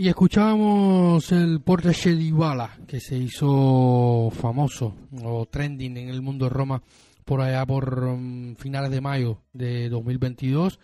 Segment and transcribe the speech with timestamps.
[0.00, 6.46] Y escuchábamos el Porsche di Bala, que se hizo famoso o trending en el mundo
[6.46, 6.82] de Roma
[7.26, 10.80] por allá por um, finales de mayo de 2022,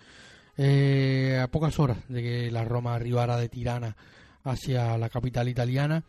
[0.59, 3.97] eh, a pocas horas de que la Roma arribara de Tirana
[4.45, 6.05] hacia la capital italiana,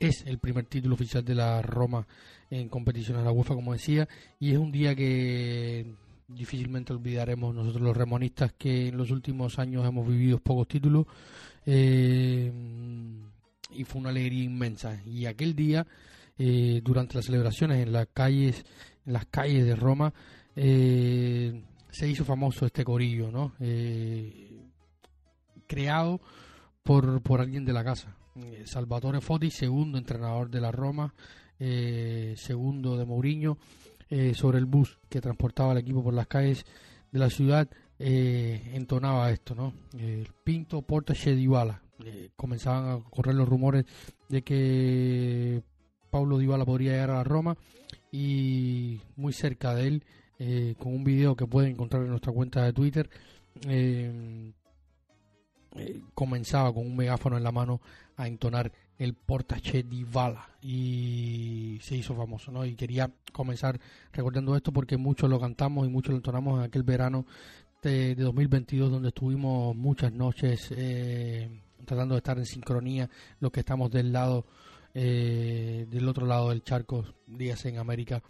[0.00, 2.06] es el primer título oficial de la Roma
[2.50, 4.06] en competiciones de la UEFA, como decía,
[4.38, 5.94] y es un día que
[6.28, 11.06] difícilmente olvidaremos nosotros los remonistas que en los últimos años hemos vivido pocos títulos
[11.64, 12.52] eh,
[13.70, 15.02] y fue una alegría inmensa.
[15.04, 15.86] Y aquel día,
[16.38, 18.64] eh, durante las celebraciones en las calles
[19.08, 20.12] en las calles de Roma,
[20.54, 23.54] eh, se hizo famoso este corillo, ¿no?
[23.58, 24.60] Eh,
[25.66, 26.20] creado
[26.82, 28.14] por, por alguien de la casa.
[28.36, 31.14] Eh, Salvatore Foti, segundo entrenador de la Roma,
[32.36, 33.58] segundo de Mourinho,
[34.34, 36.64] sobre el bus que transportaba al equipo por las calles
[37.10, 39.72] de la ciudad, entonaba esto, ¿no?
[40.44, 41.82] Pinto Porta Dybala.
[42.36, 43.86] comenzaban a correr los rumores
[44.28, 45.64] de que
[46.10, 47.56] Paulo Dybala podría llegar a la Roma
[48.10, 50.04] y muy cerca de él,
[50.38, 53.10] eh, con un video que pueden encontrar en nuestra cuenta de Twitter,
[53.66, 54.52] eh,
[55.76, 57.80] eh, comenzaba con un megáfono en la mano
[58.16, 62.64] a entonar el Portache di Vala y se hizo famoso, ¿no?
[62.64, 63.78] Y quería comenzar
[64.12, 67.26] recordando esto porque muchos lo cantamos y muchos lo entonamos en aquel verano
[67.82, 70.72] de, 2022 donde estuvimos muchas noches
[71.84, 73.08] tratando de estar en sincronía,
[73.40, 74.46] los que estamos del lado
[75.00, 78.20] eh, del otro lado del charco, días en América,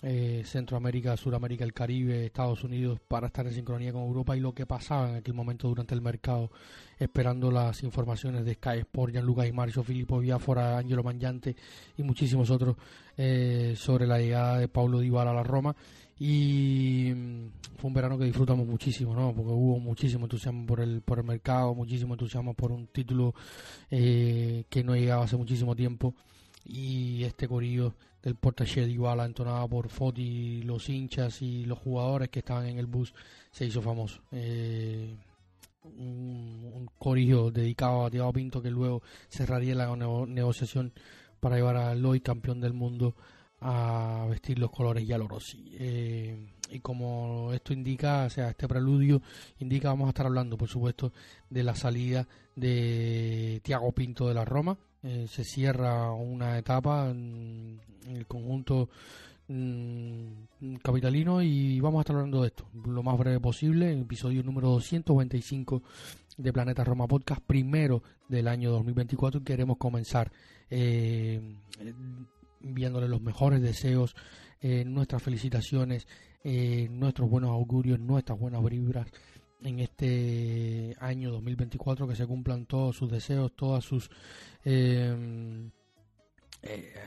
[0.00, 4.54] eh, Centroamérica, Suramérica, el Caribe, Estados Unidos, para estar en sincronía con Europa y lo
[4.54, 6.50] que pasaba en aquel momento durante el mercado,
[6.98, 11.54] esperando las informaciones de Sky Sport, Gianluca y Marcio, Filippo Biafora, Angelo Mangiante
[11.98, 12.76] y muchísimos otros
[13.18, 15.76] eh, sobre la llegada de Paulo Dybala a la Roma
[16.18, 19.34] y mm, fue un verano que disfrutamos muchísimo, ¿no?
[19.34, 23.34] Porque hubo muchísimo entusiasmo por el por el mercado, muchísimo entusiasmo por un título
[23.90, 26.14] eh, que no llegaba hace muchísimo tiempo
[26.64, 32.40] y este corillo del Portache igual entonado por Foti, los hinchas y los jugadores que
[32.40, 33.14] estaban en el bus
[33.52, 34.20] se hizo famoso.
[34.32, 35.14] Eh,
[35.84, 39.94] un, un, corillo dedicado a Thiago Pinto que luego cerraría la
[40.26, 40.92] negociación
[41.38, 43.14] para llevar a Lloyd campeón del mundo
[43.60, 45.76] a vestir los colores Yalorossi.
[45.78, 46.36] Eh,
[46.70, 49.22] y como esto indica, o sea, este preludio
[49.60, 51.12] indica, vamos a estar hablando, por supuesto,
[51.48, 54.76] de la salida de Tiago Pinto de la Roma.
[55.02, 58.88] Eh, se cierra una etapa en, el conjunto
[59.48, 64.42] mm, capitalino y vamos a estar hablando de esto lo más breve posible, en episodio
[64.42, 65.82] número 225
[66.36, 70.30] de Planeta Roma Podcast, primero del año 2024 y queremos comenzar
[70.70, 71.40] eh,
[72.60, 74.14] enviándole los mejores deseos,
[74.60, 76.06] eh, nuestras felicitaciones,
[76.42, 79.08] eh, nuestros buenos augurios, nuestras buenas vibras
[79.62, 84.10] en este año 2024, que se cumplan todos sus deseos, todas sus
[84.64, 85.70] eh,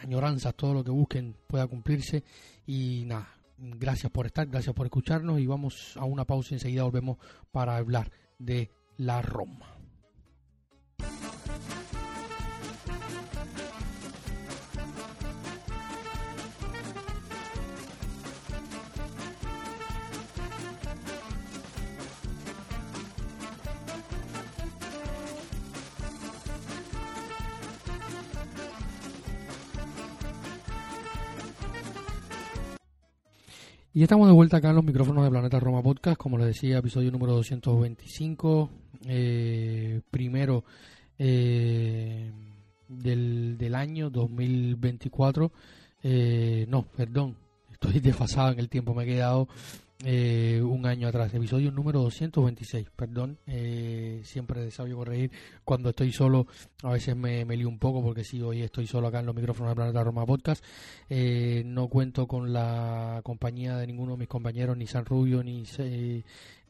[0.04, 2.24] añoranzas, todo lo que busquen pueda cumplirse
[2.66, 3.36] y nada.
[3.58, 7.18] Gracias por estar, gracias por escucharnos y vamos a una pausa y enseguida volvemos
[7.52, 9.79] para hablar de la Roma.
[34.00, 36.78] Y estamos de vuelta acá en los micrófonos de Planeta Roma Podcast, como les decía,
[36.78, 38.70] episodio número 225,
[39.10, 40.64] eh, primero
[41.18, 42.32] eh,
[42.88, 45.52] del, del año 2024.
[46.02, 47.36] Eh, no, perdón,
[47.74, 49.50] estoy desfasado en el tiempo, me he quedado
[50.06, 55.32] eh, un año atrás, episodio número 226, perdón, eh, siempre sabio corregir,
[55.66, 56.48] cuando estoy solo
[56.84, 59.36] a veces me, me lío un poco porque si hoy estoy solo acá en los
[59.36, 60.64] micrófonos de Planeta Roma Podcast,
[61.10, 65.66] eh, no cuento con la compañía de ninguno de mis compañeros, ni San Rubio, ni,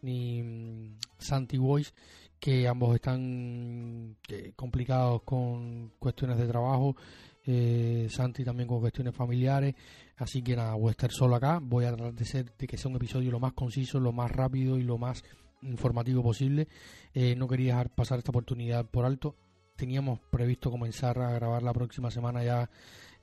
[0.02, 1.92] ni mm, Santi Voice,
[2.40, 6.96] que ambos están eh, complicados con cuestiones de trabajo,
[7.45, 9.75] eh, Santi también con cuestiones familiares,
[10.18, 12.77] así que nada, voy a estar solo acá, voy a tratar de, ser, de que
[12.77, 15.24] sea un episodio lo más conciso, lo más rápido y lo más
[15.62, 16.68] informativo posible.
[17.13, 19.36] Eh, no quería dejar pasar esta oportunidad por alto.
[19.75, 22.69] Teníamos previsto comenzar a grabar la próxima semana ya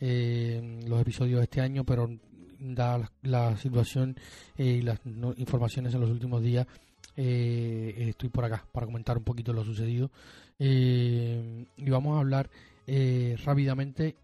[0.00, 2.08] eh, los episodios de este año, pero
[2.58, 4.16] dada la, situación
[4.56, 5.00] eh, y las
[5.36, 6.66] informaciones en los últimos días,
[7.16, 10.10] eh, estoy por acá para comentar un poquito lo sucedido.
[10.58, 12.50] Eh, y vamos a hablar
[12.86, 14.16] eh, rápidamente.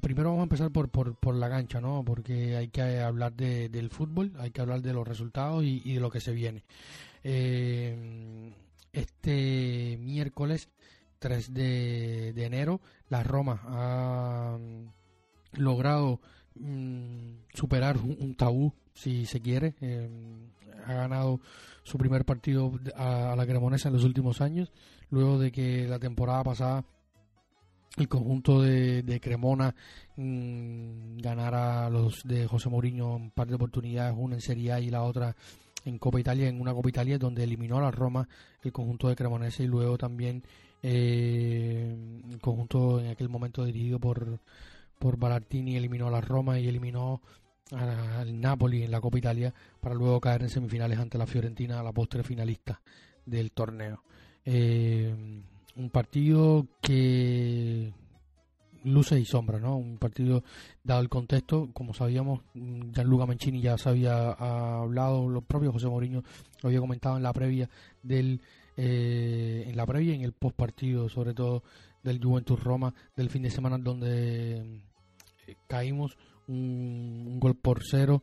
[0.00, 2.02] Primero vamos a empezar por, por, por la gancha, ¿no?
[2.04, 6.00] Porque hay que hablar de, del fútbol, hay que hablar de los resultados y, de
[6.00, 6.64] lo que se viene.
[7.24, 8.52] Eh,
[8.92, 10.70] este miércoles
[11.18, 14.58] 3 de, de, enero, la Roma ha
[15.52, 16.20] logrado
[16.54, 19.74] mmm, superar un, un, tabú, si se quiere.
[19.82, 20.08] Eh,
[20.86, 21.40] ha ganado
[21.84, 24.72] su primer partido a, a la Cremonesa en los últimos años,
[25.10, 26.84] luego de que la temporada pasada
[27.96, 29.74] el conjunto de, de Cremona
[30.16, 34.80] mmm, ganara a los de José Mourinho un par de oportunidades, una en Serie A
[34.80, 35.36] y la otra
[35.84, 38.28] en Copa Italia, en una Copa Italia donde eliminó a la Roma
[38.62, 40.42] el conjunto de Cremonese y luego también
[40.82, 41.96] eh,
[42.30, 44.40] el conjunto en aquel momento dirigido por,
[44.98, 47.20] por Balartini eliminó a la Roma y eliminó
[47.72, 51.92] al Napoli en la Copa Italia para luego caer en semifinales ante la Fiorentina, la
[51.92, 52.80] postre finalista
[53.24, 54.02] del torneo.
[54.44, 55.42] Eh,
[55.76, 57.92] un partido que
[58.84, 59.76] luces y sombras, ¿no?
[59.76, 60.42] Un partido
[60.82, 66.22] dado el contexto, como sabíamos, Gianluca Mancini ya se había hablado, los propios José Mourinho
[66.62, 67.68] lo había comentado en la previa
[68.02, 68.40] del
[68.76, 71.62] eh, en la previa y en el post partido, sobre todo
[72.02, 74.80] del Juventus Roma del fin de semana donde
[75.46, 76.16] eh, caímos
[76.52, 78.22] un, gol por cero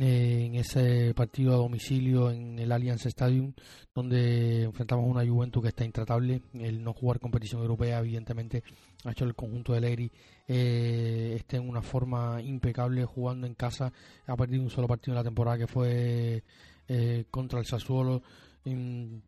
[0.00, 3.52] eh, en ese partido a domicilio en el Allianz Stadium
[3.94, 8.62] donde enfrentamos a una Juventus que está intratable el no jugar competición europea evidentemente
[9.04, 10.10] ha hecho el conjunto de Legri
[10.46, 13.92] eh, en una forma impecable jugando en casa
[14.26, 16.42] ha perdido un solo partido en la temporada que fue
[16.88, 18.22] eh, contra el Sassuolo
[18.64, 19.22] en,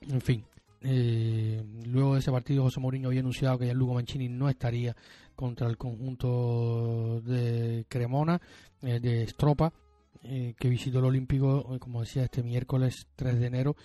[0.00, 0.44] en fin
[0.82, 4.94] eh, luego de ese partido José Mourinho había anunciado que ya Lugo Mancini no estaría
[5.36, 8.40] contra el conjunto de Cremona,
[8.82, 9.72] eh, de Stropa,
[10.28, 13.76] eh, que visitó el Olímpico, eh, como decía, este miércoles 3 de enero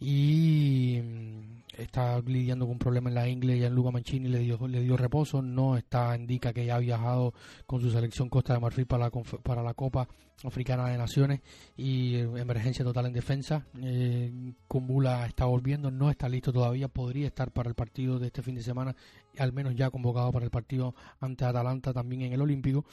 [0.00, 4.40] y mmm, está lidiando con un problema en la ingle y en Luca Mancini le
[4.40, 7.34] dio, le dio reposo, no está, indica que ya ha viajado
[7.66, 9.10] con su selección Costa de Marfil para la,
[9.42, 10.08] para la Copa
[10.44, 11.40] Africana de Naciones
[11.76, 13.66] y eh, emergencia total en defensa.
[13.82, 18.42] Eh, Kumbula está volviendo, no está listo todavía, podría estar para el partido de este
[18.42, 18.94] fin de semana,
[19.38, 22.84] al menos ya convocado para el partido ante Atalanta también en el Olímpico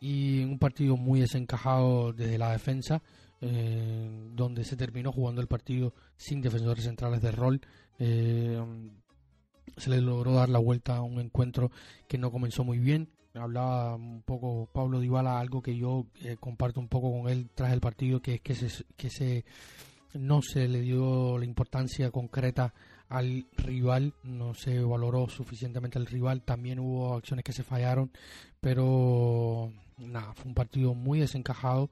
[0.00, 3.02] y un partido muy desencajado desde la defensa,
[3.42, 7.60] eh, donde se terminó jugando el partido sin defensores centrales de rol.
[7.98, 8.58] Eh,
[9.76, 11.70] se le logró dar la vuelta a un encuentro
[12.08, 13.08] que no comenzó muy bien.
[13.34, 17.72] Hablaba un poco Pablo Dybala, algo que yo eh, comparto un poco con él tras
[17.72, 19.44] el partido, que es que se, que se
[20.14, 22.74] no se le dio la importancia concreta
[23.10, 28.10] al rival, no se valoró suficientemente al rival, también hubo acciones que se fallaron,
[28.60, 31.90] pero nada, fue un partido muy desencajado,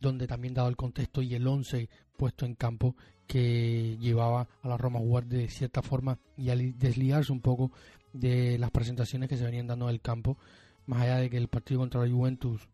[0.00, 2.96] donde también dado el contexto y el 11 puesto en campo
[3.26, 7.72] que llevaba a la Roma a jugar de cierta forma y al desligarse un poco
[8.12, 10.38] de las presentaciones que se venían dando del campo,
[10.86, 12.68] más allá de que el partido contra la Juventus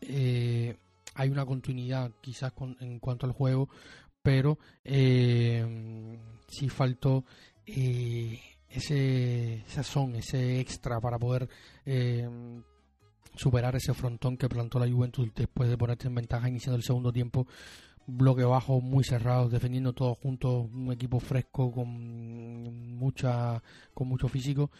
[0.00, 0.76] eh,
[1.14, 3.68] hay una continuidad quizás con, en cuanto al juego,
[4.28, 5.64] pero eh,
[6.48, 7.24] sí faltó
[7.64, 11.48] eh, ese sazón, ese extra para poder
[11.86, 12.28] eh,
[13.34, 17.10] superar ese frontón que plantó la Juventus después de ponerse en ventaja iniciando el segundo
[17.10, 17.46] tiempo.
[18.06, 23.62] Bloque bajo muy cerrado defendiendo todos juntos un equipo fresco con mucha
[23.94, 24.70] con mucho físico.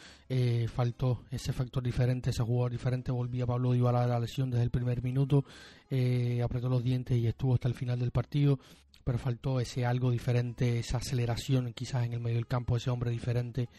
[0.74, 3.12] Faltó ese factor diferente ese jugador diferente.
[3.12, 5.44] Volvía Pablo Dybala de la lesión desde el primer minuto.
[6.42, 8.58] Apretó los dientes y estuvo hasta el final del partido
[9.08, 13.10] pero faltó ese algo diferente esa aceleración quizás en el medio del campo ese hombre
[13.10, 13.70] diferente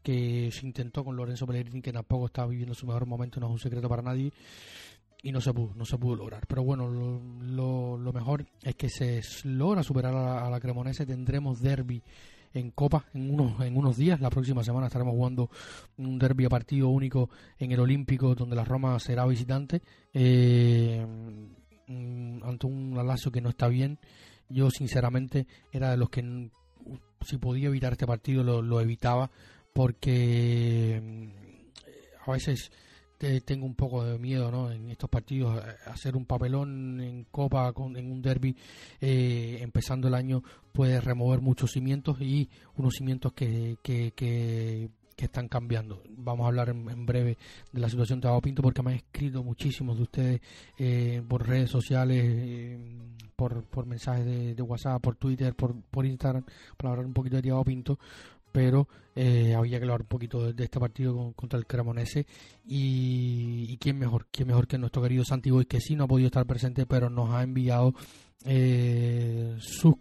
[0.00, 3.52] que se intentó con Lorenzo Pellegrini que tampoco estaba viviendo su mejor momento no es
[3.54, 4.30] un secreto para nadie
[5.24, 6.46] y no se pudo, no se pudo lograr.
[6.46, 11.04] Pero bueno, lo, mejor es que se logra superar a, la Cremonese.
[11.04, 12.00] Tendremos derby
[12.54, 14.20] en Copa en unos, en unos días.
[14.20, 15.50] La próxima semana estaremos jugando
[15.96, 17.28] un derby a partido único
[17.58, 19.82] en el Olímpico, donde la Roma será visitante.
[20.14, 21.04] Eh,
[21.88, 23.98] mm, ante un Lazio que no está bien.
[24.48, 26.50] Yo, sinceramente, era de los que,
[27.22, 29.30] si podía evitar este partido, lo, lo evitaba,
[29.72, 32.70] porque mm, a veces
[33.44, 34.70] tengo un poco de miedo ¿no?
[34.70, 38.54] en estos partidos hacer un papelón en Copa con, en un derby
[39.00, 44.90] eh, empezando el año puede remover muchos cimientos y unos cimientos que, que, que,
[45.24, 46.02] están cambiando.
[46.10, 47.38] Vamos a hablar en, breve
[47.72, 50.40] de la situación de Agua Pinto porque me han escrito muchísimos de ustedes
[50.78, 52.78] eh, por redes sociales eh,
[53.34, 56.44] por, por mensajes de, WhatsApp por Twitter por, por Instagram
[56.76, 57.98] para hablar un poquito de Thiago Pinto
[58.56, 62.26] pero eh, había que hablar un poquito de, este partido contra el Cremonese.
[62.64, 66.46] Y, quién mejor, quién mejor que nuestro querido Santi que sí no ha podido estar
[66.46, 67.92] presente, pero nos ha enviado
[68.46, 69.96] eh, sus,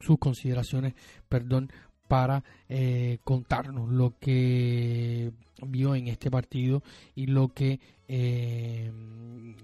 [0.00, 0.94] sus consideraciones,
[1.28, 1.70] perdón,
[2.10, 5.30] para eh, contarnos lo que
[5.62, 6.82] vio en este partido
[7.14, 8.90] y lo que eh,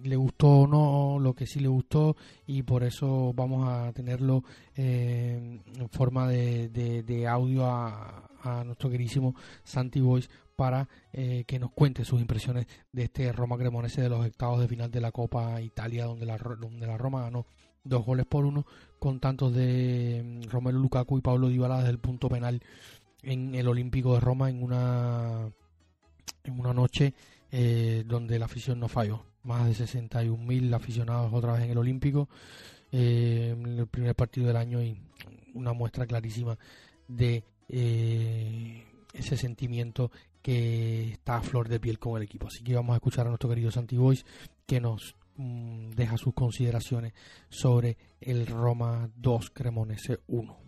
[0.04, 2.14] le gustó o no, lo que sí le gustó
[2.46, 4.44] y por eso vamos a tenerlo
[4.76, 8.22] eh, en forma de, audio a,
[8.64, 9.34] nuestro queridísimo
[9.64, 14.24] Santi Boys para eh, que nos cuente sus impresiones de este Roma Cremonese de los
[14.24, 17.44] octavos de final de la Copa Italia donde la, donde la Roma ganó
[17.88, 18.66] dos goles por uno
[18.98, 22.60] con tantos de mm, Romelu Lukaku y Pablo Dybala desde el punto penal
[23.22, 25.48] en el Olímpico de Roma en una
[26.44, 27.14] en una noche
[27.50, 29.24] eh, donde la afición no falló.
[29.42, 32.28] Más de 61.000 aficionados otra vez en el Olímpico,
[32.90, 35.00] eh, el primer partido del año y
[35.54, 36.58] una muestra clarísima
[37.06, 40.10] de eh, ese sentimiento
[40.42, 42.48] que está a flor de piel con el equipo.
[42.48, 44.24] Así que vamos a escuchar a nuestro querido Santi Boys
[44.66, 47.12] que nos mm, deja sus consideraciones
[47.48, 50.58] sobre el Roma 2 Cremonese 1.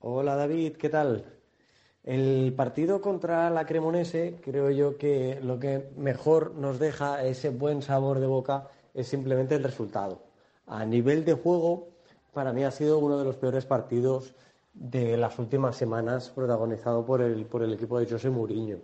[0.00, 1.24] Hola David, ¿qué tal?
[2.02, 7.80] El partido contra la Cremonese, creo yo que lo que mejor nos deja ese buen
[7.80, 10.22] sabor de boca es simplemente el resultado.
[10.66, 11.88] A nivel de juego,
[12.34, 14.34] para mí ha sido uno de los peores partidos
[14.74, 18.80] de las últimas semanas protagonizado por el, por el equipo de José Mourinho.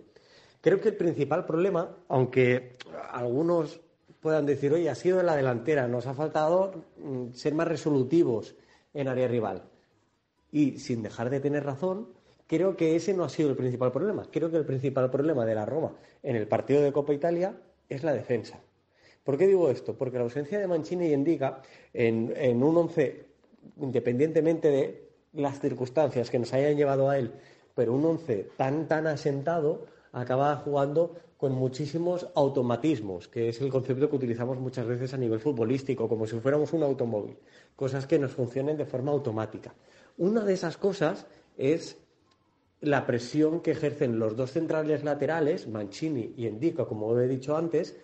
[0.61, 2.77] Creo que el principal problema, aunque
[3.11, 3.81] algunos
[4.21, 8.55] puedan decir, oye, ha sido en la delantera, nos ha faltado mm, ser más resolutivos
[8.93, 9.63] en área rival.
[10.51, 12.07] Y sin dejar de tener razón,
[12.51, 14.27] Creo que ese no ha sido el principal problema.
[14.29, 17.55] Creo que el principal problema de la Roma en el partido de Copa Italia
[17.87, 18.59] es la defensa.
[19.23, 19.97] ¿Por qué digo esto?
[19.97, 21.61] Porque la ausencia de Mancini y Endica
[21.93, 23.23] en, un once,
[23.77, 25.01] independientemente de
[25.31, 27.31] las circunstancias que nos hayan llevado a él,
[27.73, 34.09] pero un once tan, tan asentado, acaba jugando con muchísimos automatismos, que es el concepto
[34.09, 37.37] que utilizamos muchas veces a nivel futbolístico, como si fuéramos un automóvil,
[37.75, 39.73] cosas que nos funcionen de forma automática.
[40.17, 41.25] Una de esas cosas
[41.57, 41.97] es
[42.81, 47.97] la presión que ejercen los dos centrales laterales, Mancini y Endico, como he dicho antes,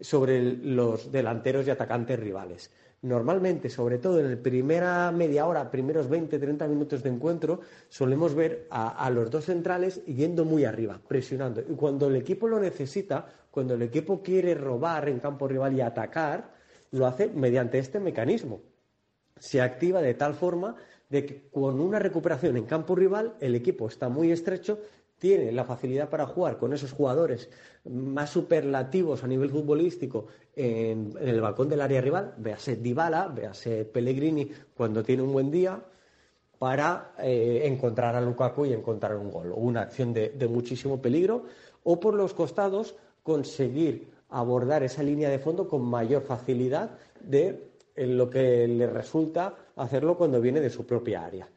[0.00, 2.70] sobre los delanteros y atacantes rivales.
[3.02, 8.66] Normalmente, sobre todo en la primera media hora, primeros 20-30 minutos de encuentro, solemos ver
[8.70, 11.62] a, a, los dos centrales yendo muy arriba, presionando.
[11.62, 15.80] Y cuando el equipo lo necesita, cuando el equipo quiere robar en campo rival y
[15.80, 16.52] atacar,
[16.90, 18.60] lo hace mediante este mecanismo.
[19.38, 20.76] Se activa de tal forma
[21.08, 24.78] de que con una recuperación en campo rival el equipo está muy estrecho,
[25.20, 27.50] tiene la facilidad para jugar con esos jugadores
[27.84, 34.50] más superlativos a nivel futbolístico en, el balcón del área rival, véase Dybala, véase Pellegrini
[34.74, 35.78] cuando tiene un buen día,
[36.58, 41.44] para eh, encontrar a Lukaku y encontrar un gol o una acción de, muchísimo peligro,
[41.84, 48.16] o por los costados conseguir abordar esa línea de fondo con mayor facilidad de en
[48.16, 51.48] lo que le resulta hacerlo cuando viene de su propia área.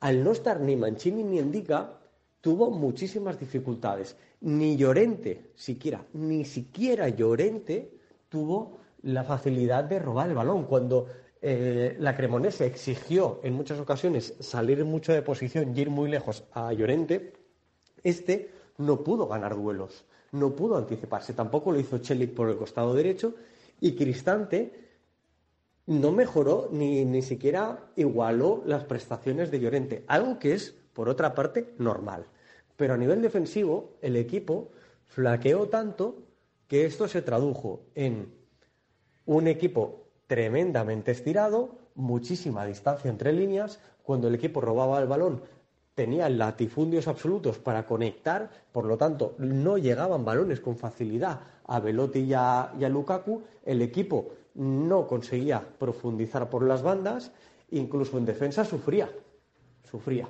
[0.00, 1.98] Al no estar ni Mancini ni Endica,
[2.44, 4.18] tuvo muchísimas dificultades.
[4.42, 7.90] Ni Llorente, siquiera, ni siquiera Llorente
[8.28, 10.64] tuvo la facilidad de robar el balón.
[10.64, 11.06] Cuando
[11.40, 16.44] eh, la Cremonese exigió en muchas ocasiones salir mucho de posición y ir muy lejos
[16.52, 17.32] a Llorente,
[18.02, 21.32] este no pudo ganar duelos, no pudo anticiparse.
[21.32, 23.36] Tampoco lo hizo Chelik por el costado derecho
[23.80, 24.90] y Cristante
[25.86, 31.34] no mejoró ni, ni siquiera igualó las prestaciones de Llorente, algo que es, por otra
[31.34, 32.26] parte, normal.
[32.76, 34.70] Pero a nivel defensivo, el equipo
[35.06, 36.22] flaqueó tanto
[36.66, 38.32] que esto se tradujo en
[39.26, 45.42] un equipo tremendamente estirado, muchísima distancia entre líneas, cuando el equipo robaba el balón
[45.94, 52.20] tenían latifundios absolutos para conectar, por lo tanto, no llegaban balones con facilidad a Velotti
[52.20, 57.32] y a, Lukaku, el equipo no conseguía profundizar por las bandas,
[57.70, 59.08] incluso en defensa sufría,
[59.88, 60.28] sufría.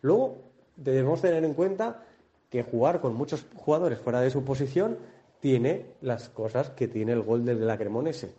[0.00, 0.49] Luego,
[0.80, 2.02] debemos tener en cuenta
[2.48, 4.98] que jugar con muchos jugadores fuera de su posición
[5.40, 8.32] tiene las cosas que tiene el gol del de la Cremonese.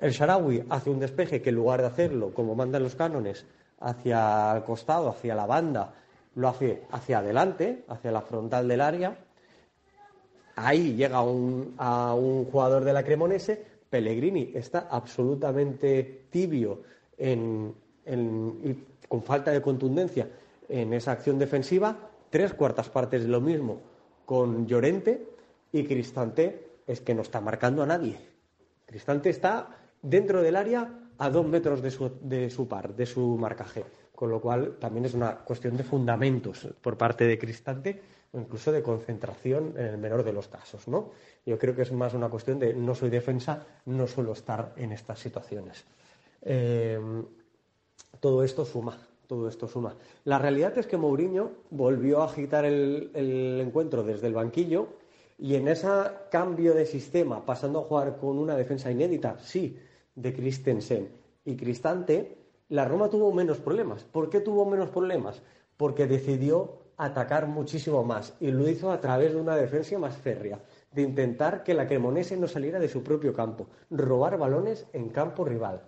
[0.00, 3.46] El Sharawi hace un despeje que en lugar de hacerlo, como mandan los cánones,
[3.80, 5.94] hacia el costado, hacia la banda,
[6.34, 9.16] lo hace hacia adelante, hacia la frontal del área.
[10.56, 13.64] Ahí llega a un jugador de la Cremonese.
[13.88, 16.82] Pellegrini está absolutamente tibio
[17.18, 18.76] y
[19.08, 20.28] con falta de contundencia
[20.68, 21.96] en esa acción defensiva.
[22.30, 23.80] Tres cuartas partes de lo mismo
[24.24, 25.28] con Llorente
[25.72, 28.18] y Cristante es que no está marcando a nadie.
[28.84, 29.68] Cristante está
[30.02, 33.84] dentro del área a dos metros de su, de su par, de su marcaje.
[34.14, 38.00] Con lo cual también es una cuestión de fundamentos por parte de Cristante
[38.32, 40.88] o incluso de concentración en el menor de los casos.
[40.88, 41.10] ¿no?
[41.44, 44.92] Yo creo que es más una cuestión de no soy defensa, no suelo estar en
[44.92, 45.84] estas situaciones.
[46.42, 46.98] Eh,
[48.20, 49.96] todo esto suma, todo esto suma.
[50.24, 53.10] La realidad es que Mourinho volvió a agitar el,
[53.60, 54.88] encuentro desde el banquillo
[55.38, 55.88] y en ese
[56.30, 59.78] cambio de sistema, pasando a jugar con una defensa inédita, sí,
[60.14, 61.08] de Christensen
[61.44, 64.04] y Cristante, la Roma tuvo menos problemas.
[64.04, 65.42] ¿Por qué tuvo menos problemas?
[65.76, 70.60] Porque decidió atacar muchísimo más y lo hizo a través de una defensa más férrea,
[70.92, 75.44] de intentar que la Cremonese no saliera de su propio campo, robar balones en campo
[75.44, 75.82] rival.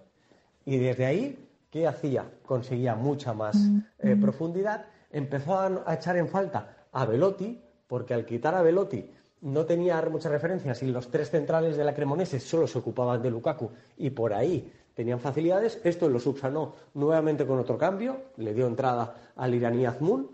[0.66, 2.31] Y desde ahí, ¿qué hacía?
[2.45, 3.57] Conseguía mucha más
[3.99, 9.66] eh, profundidad, empezó a, echar en falta a Velotti, porque al quitar a Velotti no
[9.66, 13.71] tenía muchas referencias y los tres centrales de la Cremonese solo se ocupaban de Lukaku
[13.97, 15.81] y por ahí tenían facilidades.
[15.85, 20.31] Esto lo subsanó nuevamente con otro cambio, le dio entrada al iraní Azmoun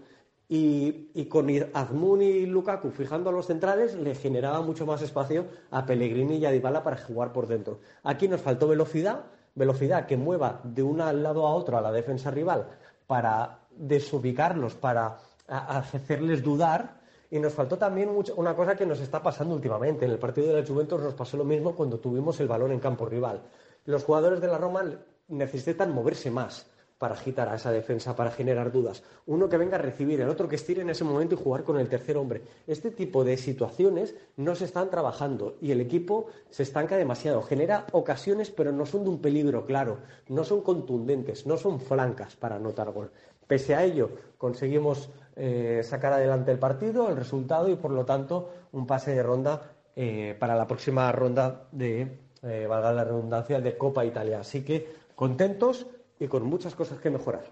[0.48, 5.46] y, y, con Azmoun y Lukaku fijando a los centrales le generaba mucho más espacio
[5.70, 7.80] a Pellegrini y a Dybala para jugar por dentro.
[8.02, 12.30] Aquí nos faltó velocidad, velocidad que mueva de un lado a otro a la defensa
[12.30, 12.66] rival
[13.06, 19.54] para desubicarlos, para hacerles dudar y nos faltó también una cosa que nos está pasando
[19.54, 20.04] últimamente.
[20.04, 22.80] En el partido de la Juventus nos pasó lo mismo cuando tuvimos el balón en
[22.80, 23.42] campo rival.
[23.86, 24.84] Los jugadores de la Roma
[25.28, 26.66] necesitan moverse más
[26.98, 29.02] para agitar a esa defensa, para generar dudas.
[29.26, 31.78] Uno que venga a recibir, el otro que estire en ese momento y jugar con
[31.78, 32.42] el tercer hombre.
[32.66, 37.42] Este tipo de situaciones no se están trabajando y el equipo se estanca demasiado.
[37.42, 42.37] Genera ocasiones, pero no son de un peligro claro, no son contundentes, no son flancas
[42.37, 43.11] para anotar gol.
[43.46, 48.50] Pese a ello, conseguimos eh, sacar adelante el partido, el resultado y por lo tanto
[48.72, 53.76] un pase de ronda eh, para la próxima ronda de, eh, valga la redundancia, de
[53.76, 54.40] Copa Italia.
[54.40, 55.87] Así que contentos
[56.28, 57.44] con muchas cosas que mejorar.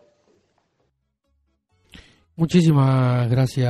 [2.35, 3.69] Muchísimas gracias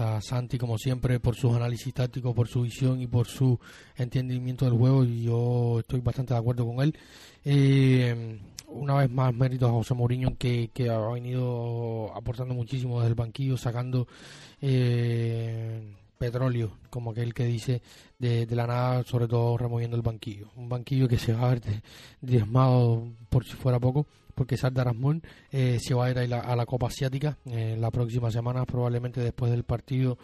[0.00, 3.58] a Santi, como siempre, por sus análisis tácticos, por su visión y por su
[3.96, 5.04] entendimiento del juego.
[5.04, 6.96] Yo estoy bastante de acuerdo con él
[8.72, 13.14] una vez más méritos a José Mourinho que, que ha venido aportando muchísimo desde el
[13.14, 14.08] banquillo, sacando
[14.60, 17.82] eh, petróleo, como aquel que dice,
[18.18, 20.48] de, la nada, sobre todo removiendo el banquillo.
[20.56, 21.82] Un banquillo que se va a ver
[22.20, 26.66] diezmado por si fuera poco, porque Sardar Asmón eh, se va a ir a la,
[26.66, 30.18] Copa Asiática en la próxima semana, probablemente después del partido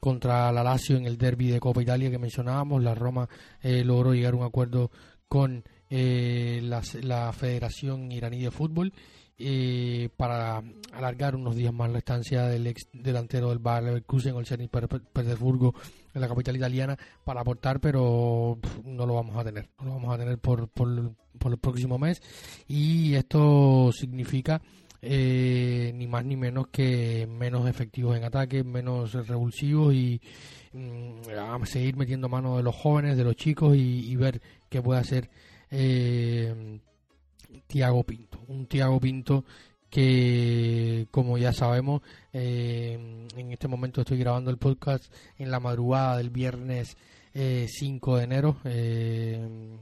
[0.00, 2.82] contra la Lazio en el derby de Copa Italia que mencionábamos.
[2.82, 3.28] La Roma
[3.60, 4.90] eh, logró llegar a un acuerdo
[5.28, 8.92] con eh, la, Federación Iraní de Fútbol
[9.38, 14.40] eh, para alargar unos días más la estancia del ex delantero del Bayer Leverkusen o
[14.40, 15.74] el Zenit Petersburgo
[16.14, 20.14] en la capital italiana para aportar, pero no lo vamos a tener, no lo vamos
[20.14, 22.22] a tener por, por, el próximo mes.
[22.68, 24.60] Y esto significa
[25.00, 30.20] eh, ni más ni menos que menos efectivos en ataque, menos revulsivos y
[30.72, 35.00] mm, seguir metiendo mano de los jóvenes, de los chicos y, y ver qué puede
[35.00, 35.30] hacer
[35.74, 36.80] eh,
[37.66, 38.40] Tiago Pinto.
[38.48, 39.44] Un Tiago Pinto
[39.90, 42.00] que, como ya sabemos,
[42.32, 46.96] eh, en este momento estoy grabando el podcast en la madrugada del viernes
[47.34, 48.56] 5 eh, de enero.
[48.64, 49.78] Eh,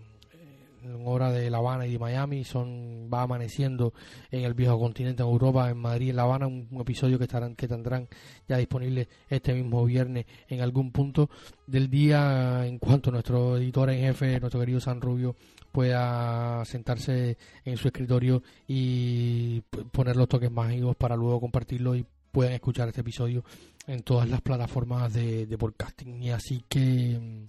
[0.82, 3.92] en hora de La Habana y de Miami, son va amaneciendo
[4.30, 7.54] en el viejo continente, en Europa, en Madrid, en La Habana, un, episodio que estarán
[7.54, 8.08] que tendrán
[8.48, 11.28] ya disponible este mismo viernes en algún punto
[11.66, 15.36] del día en cuanto nuestro editor en jefe, nuestro querido San Rubio,
[15.72, 19.60] pueda sentarse en su escritorio y
[19.92, 23.44] poner los toques mágicos para luego compartirlo y puedan escuchar este episodio
[23.86, 26.22] en todas las plataformas de, de podcasting.
[26.22, 27.48] Y así que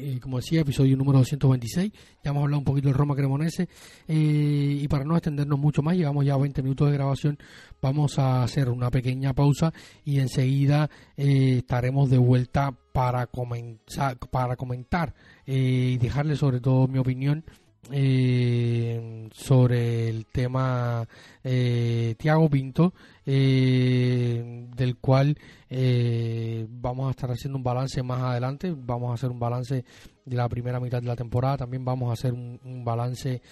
[0.00, 1.92] eh, como decía, episodio número 226.
[2.24, 3.68] Ya hemos hablado un poquito del Roma Cremonese.
[4.08, 7.38] Eh, y para no extendernos mucho más, llevamos ya 20 minutos de grabación.
[7.82, 9.72] Vamos a hacer una pequeña pausa
[10.04, 15.14] y enseguida eh, estaremos de vuelta para, comenzar, para comentar
[15.46, 17.44] y dejarle sobre todo mi opinión
[17.90, 21.06] eh, sobre el tema
[21.42, 22.92] eh, Tiago Pinto,
[23.24, 25.36] eh, del cual
[25.68, 28.74] eh, vamos a estar haciendo un balance más adelante.
[28.76, 29.84] Vamos a hacer un balance
[30.24, 31.58] de la primera mitad de la temporada.
[31.58, 33.42] También vamos a hacer un, un balance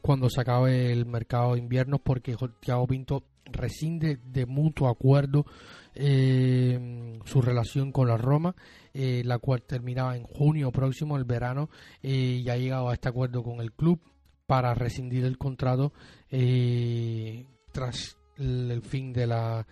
[0.00, 5.46] cuando se acabe el mercado de invierno, porque Tiago Pinto rescinde de mutuo acuerdo
[5.94, 8.56] su relación con la Roma
[8.94, 11.70] eh, la cual terminaba en junio próximo, el verano,
[12.02, 14.00] eh, y ha llegado a este acuerdo con el club
[14.46, 15.92] para rescindir el contrato
[16.30, 19.66] eh, tras el, fin de la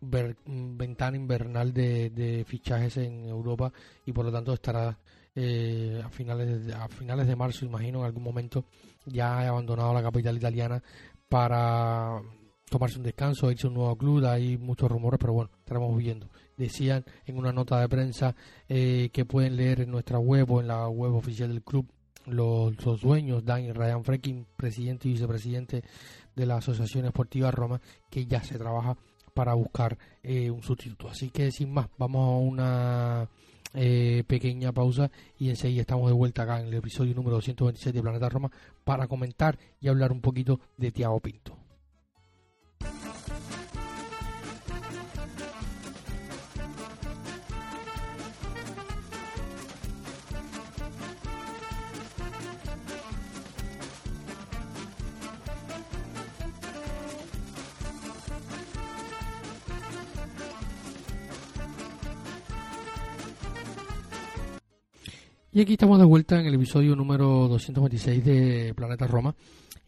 [0.00, 3.72] ventana invernal de, fichajes en Europa
[4.04, 8.24] y por lo tanto estará a finales de, a finales de marzo imagino en algún
[8.24, 8.64] momento
[9.06, 10.82] ya ha abandonado la capital italiana
[11.28, 12.20] para
[12.68, 16.28] tomarse un descanso, irse a un nuevo club, hay muchos rumores, pero bueno, estaremos viendo
[16.58, 18.34] decían en una nota de prensa
[18.68, 21.86] eh, que pueden leer en nuestra web o en la web oficial del club
[22.26, 25.82] los, dueños, Dan y Ryan Frekin, presidente y vicepresidente
[26.36, 28.96] de la Asociación Esportiva Roma, que ya se trabaja
[29.34, 31.08] para buscar eh, un sustituto.
[31.08, 33.28] Así que sin más, vamos a una
[33.74, 38.02] eh, pequeña pausa y enseguida estamos de vuelta acá en el episodio número 227 de
[38.02, 38.50] Planeta Roma
[38.84, 41.67] para comentar y hablar un poquito de Tiago Pinto.
[65.58, 69.34] Y aquí estamos de vuelta en el episodio número 226 de Planeta Roma.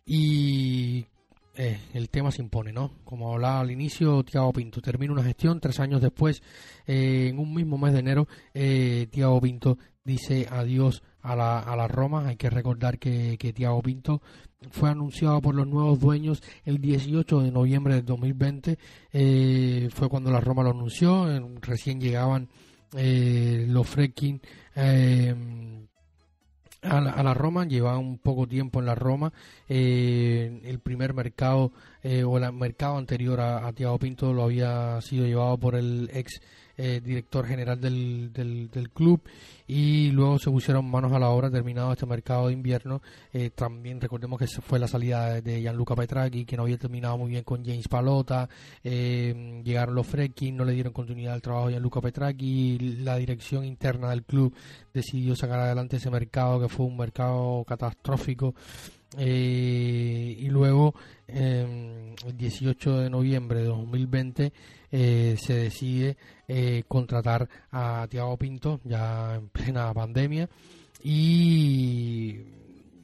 [0.04, 1.06] Y
[1.54, 2.90] eh, el tema se impone, ¿no?
[3.04, 6.42] Como hablaba al inicio, Tiago Pinto termina una gestión, tres años después,
[6.88, 11.76] eh, en un mismo mes de enero, eh, Tiago Pinto dice adiós a la, a
[11.76, 12.26] la Roma.
[12.26, 14.22] Hay que recordar que, que Tiago Pinto
[14.72, 18.76] fue anunciado por los nuevos dueños el 18 de noviembre del 2020.
[19.12, 21.28] Eh, fue cuando la Roma lo anunció,
[21.60, 22.48] recién llegaban
[22.96, 24.40] eh, los Freaking
[24.76, 25.34] eh,
[26.82, 29.32] a, la, Roma, lleva un poco tiempo en la Roma.
[29.68, 31.72] Eh, el primer mercado
[32.26, 36.40] o el mercado anterior a, a Tiago Pinto lo había sido llevado por el ex
[36.76, 39.20] eh, director general del, del, club.
[39.66, 43.02] Y luego se pusieron manos a la obra terminado este mercado de invierno.
[43.32, 47.30] Eh, también recordemos que fue la salida de Gianluca Petraghi que no había terminado muy
[47.30, 48.48] bien con James Palota.
[48.82, 52.78] Eh, llegaron los Frecking no le dieron continuidad al trabajo de Gianluca Petraghi.
[53.02, 54.54] La dirección interna del club
[54.92, 58.54] decidió sacar adelante ese mercado que fue un mercado catastrófico.
[59.18, 60.94] Y luego
[61.26, 64.52] el 18 de noviembre de 2020
[64.92, 66.16] eh, se decide
[66.48, 70.48] eh, contratar a Tiago Pinto ya en plena pandemia
[71.02, 72.40] y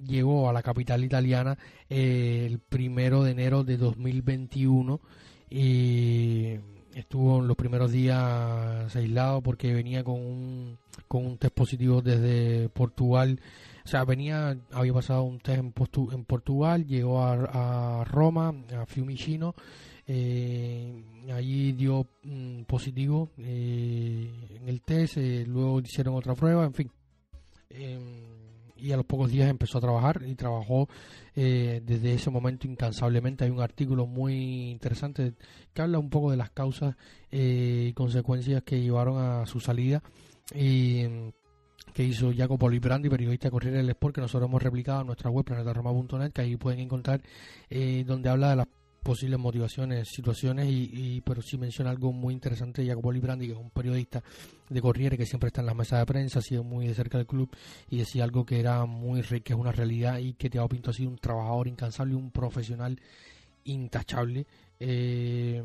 [0.05, 1.57] llegó a la capital italiana
[1.89, 5.01] eh, el primero de enero de 2021
[5.49, 6.57] y
[6.95, 12.69] estuvo en los primeros días aislado porque venía con un, con un test positivo desde
[12.71, 13.41] Portugal.
[13.85, 15.73] O sea, venía, había pasado un test en,
[16.13, 19.55] en Portugal, llegó a, a Roma, a Fiumicino,
[20.09, 26.91] allí dio mm, positivo eh, en el test, eh, luego hicieron otra prueba, en fin.
[28.79, 30.89] Y a los pocos días empezó a trabajar y trabajó
[31.35, 33.45] eh, desde ese momento incansablemente.
[33.45, 35.35] Hay un artículo muy interesante
[35.73, 36.95] que habla un poco de las causas
[37.31, 40.03] y consecuencias que llevaron a su salida.
[40.55, 41.05] Y,
[41.95, 45.31] que hizo Jacopo Librandi, periodista de Corriere del Sport, que nosotros hemos replicado en nuestra
[45.31, 47.23] web planetaroma.net, que ahí pueden encontrar,
[48.05, 48.67] donde habla de las
[49.07, 53.71] posibles motivaciones, situaciones, y, pero sí menciona algo muy interesante Jacopo Librandi, que es un
[53.71, 54.21] periodista
[54.69, 57.17] de Corriere que siempre está en las mesas de prensa, ha sido muy de cerca
[57.17, 57.49] del club
[57.89, 60.93] y decía algo que era muy que es una realidad y que Thiago Pinto ha
[60.93, 63.01] sido un trabajador incansable, un profesional
[63.63, 64.45] intachable.
[64.81, 65.63] Eh,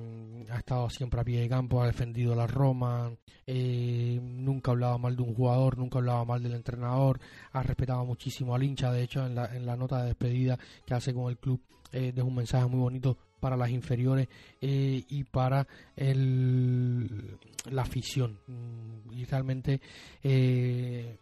[0.52, 3.12] ha estado siempre a pie de campo, ha defendido la Roma,
[3.48, 7.20] eh, nunca hablaba mal de un jugador, nunca hablaba mal del entrenador,
[7.54, 10.94] ha respetado muchísimo al hincha, de hecho en la, en la nota de despedida que
[10.94, 11.60] hace con el club
[11.92, 14.30] eh, un mensaje muy bonito para las inferiores
[14.62, 17.38] eh, y para el,
[17.70, 18.40] la afición.
[18.48, 19.82] Mm, y realmente,
[20.24, 21.18] eh,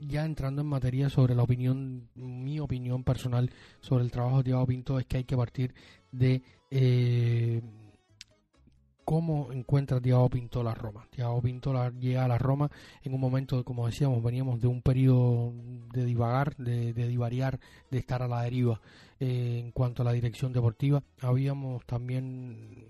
[0.00, 4.66] ya entrando en materia sobre la opinión, mi opinión personal sobre el trabajo de Diego
[4.66, 5.74] Pinto es que hay que partir
[6.12, 7.60] de eh,
[9.10, 11.04] cómo encuentra Thiago Pinto la Roma.
[11.10, 12.70] Thiago Pinto llega a la Roma
[13.02, 15.52] en un momento, como decíamos, veníamos de un periodo
[15.92, 17.58] de divagar, de, divariar,
[17.90, 18.80] de estar a la deriva
[19.20, 21.02] eh, en cuanto a la dirección deportiva.
[21.20, 22.88] Habíamos también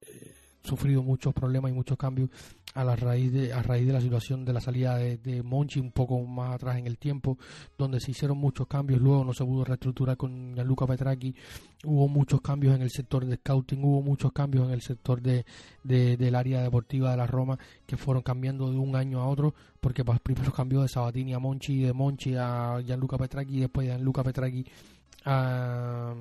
[0.00, 2.30] eh, sufrido muchos problemas y muchos cambios
[2.74, 5.90] a la raíz de a raíz de la situación de la salida de, Monchi un
[5.90, 7.36] poco más atrás en el tiempo
[7.76, 11.34] donde se hicieron muchos cambios luego no se pudo reestructurar con Gianluca Petraki
[11.84, 15.44] hubo muchos cambios en el sector de scouting hubo muchos cambios en el sector de,
[15.82, 20.04] del área deportiva de la Roma que fueron cambiando de un año a otro porque
[20.04, 23.94] pues, primero cambió de Sabatini a Monchi de Monchi a Gianluca Petraki y después de
[23.94, 24.64] Gianluca Petraki
[25.24, 26.14] a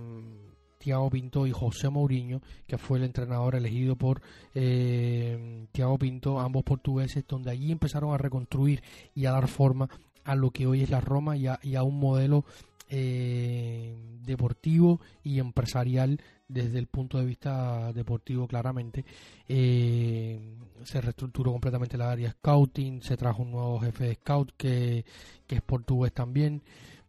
[0.79, 4.21] Thiago Pinto y José Mourinho, que fue el entrenador elegido por
[4.55, 8.81] eh, Thiago Pinto, ambos portugueses, donde allí empezaron a reconstruir
[9.13, 9.89] y a dar forma
[10.23, 12.45] a lo que hoy es la Roma y a, un modelo
[12.89, 19.05] eh, deportivo y empresarial desde el punto de vista deportivo claramente.
[19.47, 20.39] Eh,
[20.83, 25.05] se reestructuró completamente la área scouting se trajo un nuevo jefe de scout que,
[25.45, 26.62] que es portugués también.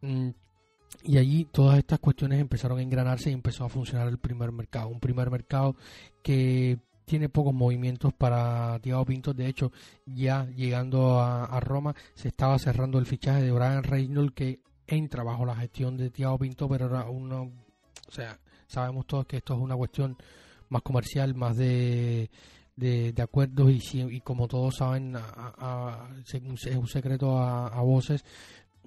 [0.02, 0.30] Mm,
[1.02, 4.88] y allí todas estas cuestiones empezaron a engranarse y empezó a funcionar el primer mercado.
[4.88, 5.76] Un primer mercado
[6.22, 9.32] que tiene pocos movimientos para Thiago Pinto.
[9.32, 9.72] De hecho,
[10.06, 15.44] ya llegando a, Roma, se estaba cerrando el fichaje de Brian Reynolds, que entra bajo
[15.44, 17.50] la gestión de Thiago Pinto, pero era uno.
[18.08, 20.16] O sea, sabemos todos que esto es una cuestión
[20.68, 22.30] más comercial, más de,
[22.76, 28.24] de, acuerdos, y, y, como todos saben, es un secreto a voces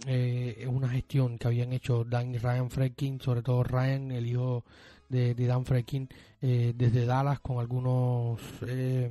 [0.05, 4.65] eh, una gestión que habían hecho Dan y Ryan Fredkin, sobre todo Ryan, el hijo
[5.07, 6.09] de, Dan Fredkin,
[6.41, 9.07] eh, desde Dallas con algunos eh,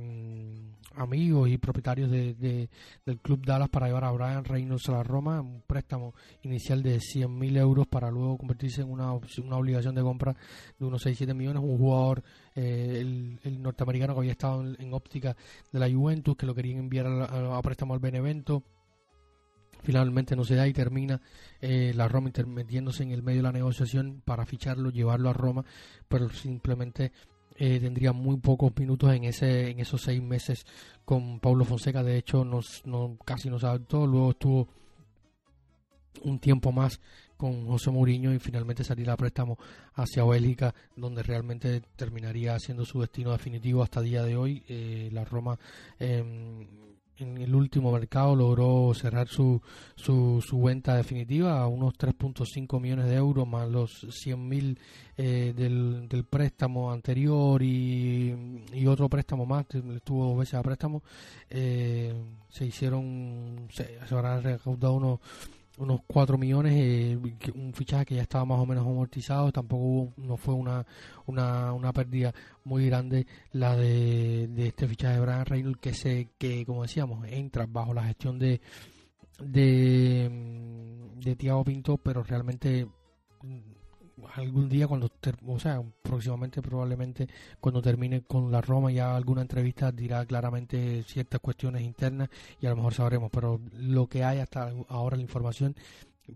[0.95, 2.69] amigos y propietarios de,
[3.05, 6.97] del club Dallas para llevar a Brian Reynolds a la Roma, un préstamo inicial de
[6.97, 10.35] 100.000 euros para luego convertirse en una, una obligación de compra
[10.77, 12.21] de unos 6-7 millones, un jugador,
[12.53, 15.35] el, norteamericano que había estado en, óptica
[15.71, 18.63] de la Juventus, que lo querían enviar a, a préstamo al Benevento
[19.83, 21.21] finalmente no se da y termina
[21.61, 25.63] eh, la Roma metiéndose en el medio de la negociación para ficharlo, llevarlo a Roma,
[26.07, 27.11] pero simplemente
[27.55, 30.65] eh, tendría muy pocos minutos en ese en esos seis meses
[31.05, 32.01] con Pablo Fonseca.
[32.01, 34.07] De hecho, nos, no, casi no se adaptó.
[34.07, 34.67] Luego estuvo
[36.23, 36.99] un tiempo más
[37.37, 39.57] con José Mourinho y finalmente salir a préstamo
[39.95, 44.63] hacia Bélgica, donde realmente terminaría siendo su destino definitivo hasta el día de hoy.
[44.67, 45.59] Eh, la Roma
[45.99, 46.65] em,
[47.17, 49.61] en el último mercado logró cerrar su,
[49.95, 54.77] su, su venta definitiva a unos 3.5 millones de euros más los 100.000
[55.17, 61.03] eh, del, del préstamo anterior y, y, otro préstamo más, estuvo dos veces a préstamo,
[61.49, 62.13] eh,
[62.49, 65.19] se hicieron, se, se habrán recaudado unos
[65.77, 67.17] unos 4 millones, eh,
[67.55, 70.85] un fichaje que ya estaba más o menos amortizado, tampoco hubo, no fue una,
[71.25, 72.33] una, una pérdida
[72.63, 77.25] muy grande la de, de este fichaje de Brian Reynolds que se que como decíamos
[77.27, 78.61] entra bajo la gestión de
[79.39, 80.29] de,
[81.15, 82.87] de Tiago Pinto, pero realmente
[84.35, 85.09] algún día cuando,
[85.47, 87.27] o sea, próximamente probablemente
[87.59, 92.69] cuando termine con la Roma ya alguna entrevista dirá claramente ciertas cuestiones internas y a
[92.69, 95.75] lo mejor sabremos, pero lo que hay hasta ahora la información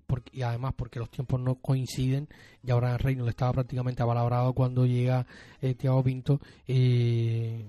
[0.05, 2.27] porque, y además porque los tiempos no coinciden
[2.63, 5.25] y ahora el Reino le estaba prácticamente avalabrado cuando llega
[5.61, 7.63] eh, Tiago Pinto eh,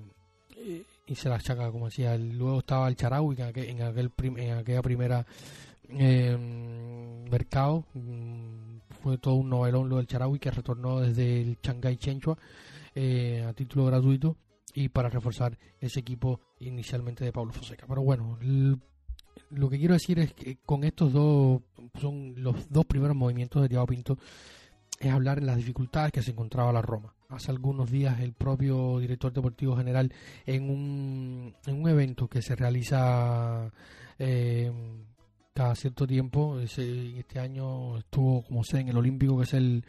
[1.06, 4.58] y se la achaca como decía luego estaba el Charaui en, aquel, en, aquel en
[4.58, 5.26] aquella primera
[5.90, 6.36] eh,
[7.30, 8.77] mercado mm,
[9.08, 12.36] fue todo un novelón lo del Charawi que retornó desde el Shanghai Chenchua
[12.94, 14.36] eh, a título gratuito
[14.74, 17.86] y para reforzar ese equipo inicialmente de Pablo Fonseca.
[17.88, 21.62] Pero bueno, lo que quiero decir es que con estos dos,
[21.98, 24.18] son los dos primeros movimientos de Thiago Pinto,
[25.00, 27.14] es hablar de las dificultades que se encontraba la Roma.
[27.30, 30.12] Hace algunos días el propio director deportivo general
[30.44, 33.72] en un, en un evento que se realiza
[34.18, 34.70] eh,
[35.74, 36.60] cierto tiempo.
[36.60, 39.84] este año estuvo como sé en el Olímpico, que es el,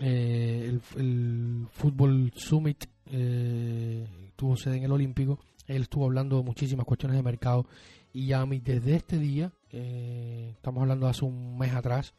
[0.00, 5.38] eh, el, Fútbol Summit, eh, tuvo sede en el Olímpico.
[5.66, 7.66] Él estuvo hablando de muchísimas cuestiones de mercado
[8.12, 12.14] y ya desde este día, eh, estamos hablando de hace un mes atrás,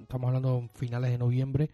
[0.00, 1.70] estamos hablando de finales de noviembre,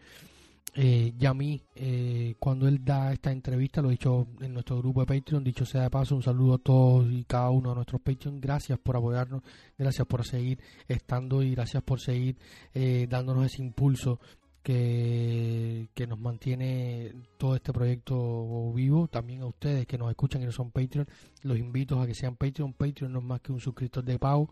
[0.79, 5.07] eh, mí eh, cuando él da esta entrevista, lo he dicho en nuestro grupo de
[5.07, 8.41] Patreon, dicho sea de paso, un saludo a todos y cada uno de nuestros Patreon.
[8.41, 9.43] Gracias por apoyarnos,
[9.79, 12.37] gracias por seguir estando y gracias por seguir
[12.75, 14.21] eh, dándonos ese impulso
[14.63, 19.09] que, que nos mantiene todo este proyecto vivo.
[19.09, 21.07] También a ustedes que nos escuchan y no son Patreon,
[21.43, 22.75] los invito a que sean Patreon.
[22.75, 24.51] Patreon no es más que un suscriptor de pago.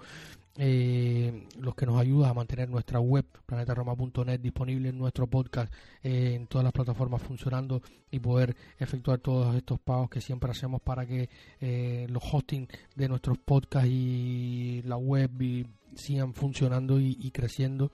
[0.57, 6.35] Eh, los que nos ayudan a mantener nuestra web planetaroma.net disponible en nuestro podcast eh,
[6.35, 11.07] en todas las plataformas funcionando y poder efectuar todos estos pagos que siempre hacemos para
[11.07, 11.29] que
[11.61, 15.33] eh, los hosting de nuestros podcasts y la web
[15.97, 17.91] sigan funcionando y, y creciendo.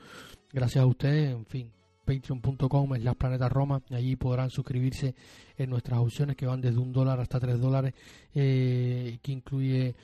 [0.52, 1.72] Gracias a ustedes en fin
[2.10, 5.14] patreon.com es la planeta Roma y allí podrán suscribirse
[5.56, 7.94] en nuestras opciones que van desde un dólar hasta tres dólares
[8.34, 9.94] eh, que incluye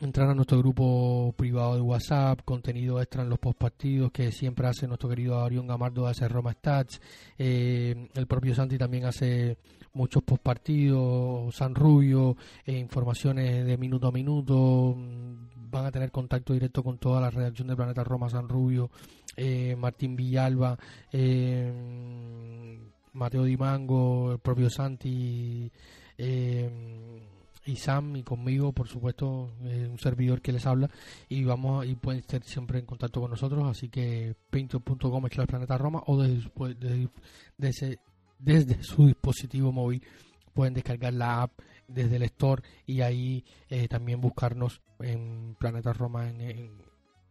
[0.00, 4.86] entrar a nuestro grupo privado de WhatsApp, contenido extra en los postpartidos que siempre hace
[4.86, 7.00] nuestro querido Arión Gamardo hace Roma Stats,
[7.38, 9.58] eh, el propio Santi también hace
[9.92, 16.52] muchos postpartidos, San Rubio, eh, informaciones de minuto a minuto, mm, van a tener contacto
[16.52, 18.90] directo con toda la redacción de Planeta Roma, San Rubio,
[19.36, 20.78] eh, Martín Villalba,
[23.12, 25.70] Mateo Di Mango, el propio Santi,
[27.64, 30.90] y Sam y conmigo, por supuesto, eh, un servidor que les habla
[31.28, 35.78] y vamos y pueden estar siempre en contacto con nosotros, así que painter.com es planeta
[35.78, 36.50] Roma o desde,
[37.56, 37.98] desde,
[38.38, 40.02] desde, su dispositivo móvil
[40.52, 46.28] pueden descargar la app desde el store y ahí eh, también buscarnos en Planeta Roma
[46.28, 46.82] en, en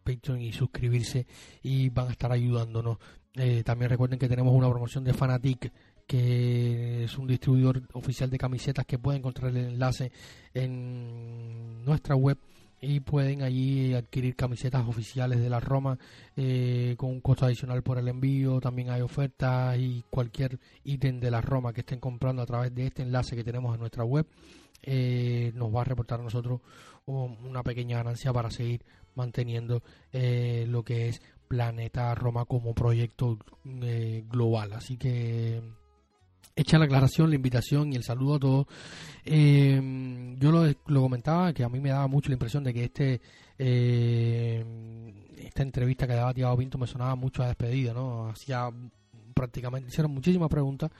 [0.04, 1.28] Patreon y suscribirse
[1.62, 2.98] y van a estar ayudándonos.
[3.36, 5.72] Eh, también recuerden que tenemos una promoción de Fanatic
[6.08, 10.12] que es un distribuidor oficial de camisetas que pueden encontrar el enlace
[10.54, 12.38] en nuestra web
[12.82, 16.00] y pueden allí adquirir camisetas oficiales de la Roma
[16.36, 18.60] eh, con un costo adicional por el envío.
[18.60, 22.88] También hay ofertas y cualquier ítem de la Roma que estén comprando a través de
[22.88, 24.26] este enlace que tenemos en nuestra web
[24.84, 26.62] eh, nos va a reportar a nosotros
[27.06, 28.84] una pequeña ganancia para seguir
[29.16, 34.74] manteniendo eh, lo que es Planeta Roma como proyecto global.
[34.74, 35.62] Así que
[36.56, 38.68] hecha la aclaración, la invitación y el saludo a todos.
[39.26, 43.22] Eh, yo lo, comentaba que a mí me daba mucho la impresión de que este
[43.58, 44.66] eh,
[45.38, 48.30] esta entrevista que daba Tiago Pinto me sonaba mucho a despedida, ¿no?
[48.30, 48.70] Hacía
[49.34, 50.92] prácticamente, hicieron muchísimas preguntas,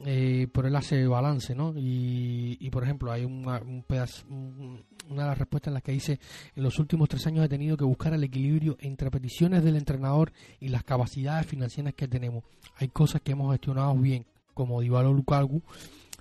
[0.00, 1.72] eh, pero él hace balance, ¿no?
[1.76, 5.92] Y, y por ejemplo, hay una, un pedazo, una de las respuestas en las que
[5.92, 6.20] dice,
[6.54, 10.32] en los últimos tres años he tenido que buscar el equilibrio entre peticiones del entrenador
[10.60, 12.44] y las capacidades financieras que tenemos.
[12.76, 15.62] Hay cosas que hemos gestionado bien, como Dybala Lukaku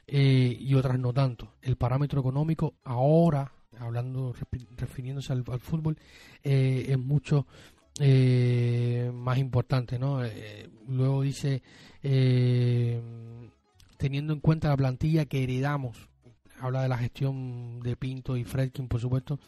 [0.08, 1.54] eh, y otras no tanto.
[1.62, 4.34] El parámetro económico ahora, hablando
[4.78, 5.98] refiriéndose al, fútbol,
[6.44, 7.48] eh, es mucho
[8.00, 10.22] eh, más importante, ¿no?
[10.88, 11.62] luego dice
[13.98, 16.10] teniendo en cuenta la plantilla que heredamos,
[16.60, 19.39] habla de la gestión de Pinto y Fredkin, por supuesto,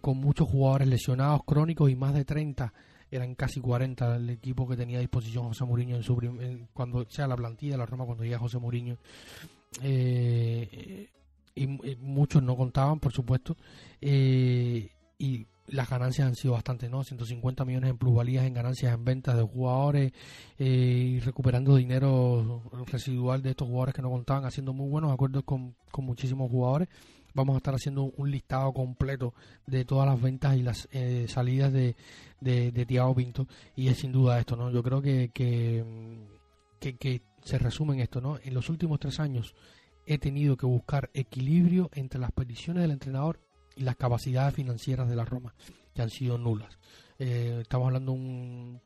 [0.00, 2.72] con muchos jugadores lesionados crónicos y más de 30
[3.10, 6.16] eran casi 40 el equipo que tenía a disposición José Mourinho en su
[6.72, 8.96] cuando sea la plantilla la Roma cuando llega José Mourinho.
[9.82, 11.08] Eh,
[11.54, 13.56] y, muchos no contaban por supuesto.
[14.00, 17.04] Eh, y las ganancias han sido bastante, ¿no?
[17.04, 20.12] 150 millones en plusvalías en ganancias en ventas de jugadores
[20.58, 25.44] eh, y recuperando dinero residual de estos jugadores que no contaban, haciendo muy buenos acuerdos
[25.44, 26.88] con, con muchísimos jugadores
[27.34, 29.34] vamos a estar haciendo un listado completo
[29.66, 31.96] de todas las ventas y las eh, salidas de,
[32.40, 34.70] de, Tiago Pinto y es sin duda esto, ¿no?
[34.70, 35.84] Yo creo que, que,
[36.80, 38.38] que, se resume en esto, ¿no?
[38.42, 39.54] En los últimos tres años
[40.04, 43.40] he tenido que buscar equilibrio entre las peticiones del entrenador
[43.76, 45.54] y las capacidades financieras de la Roma,
[45.94, 46.78] que han sido nulas.
[47.18, 48.80] Eh, estamos hablando un,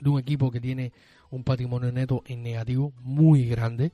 [0.00, 0.92] de un equipo que tiene
[1.30, 3.92] un patrimonio neto en negativo muy grande.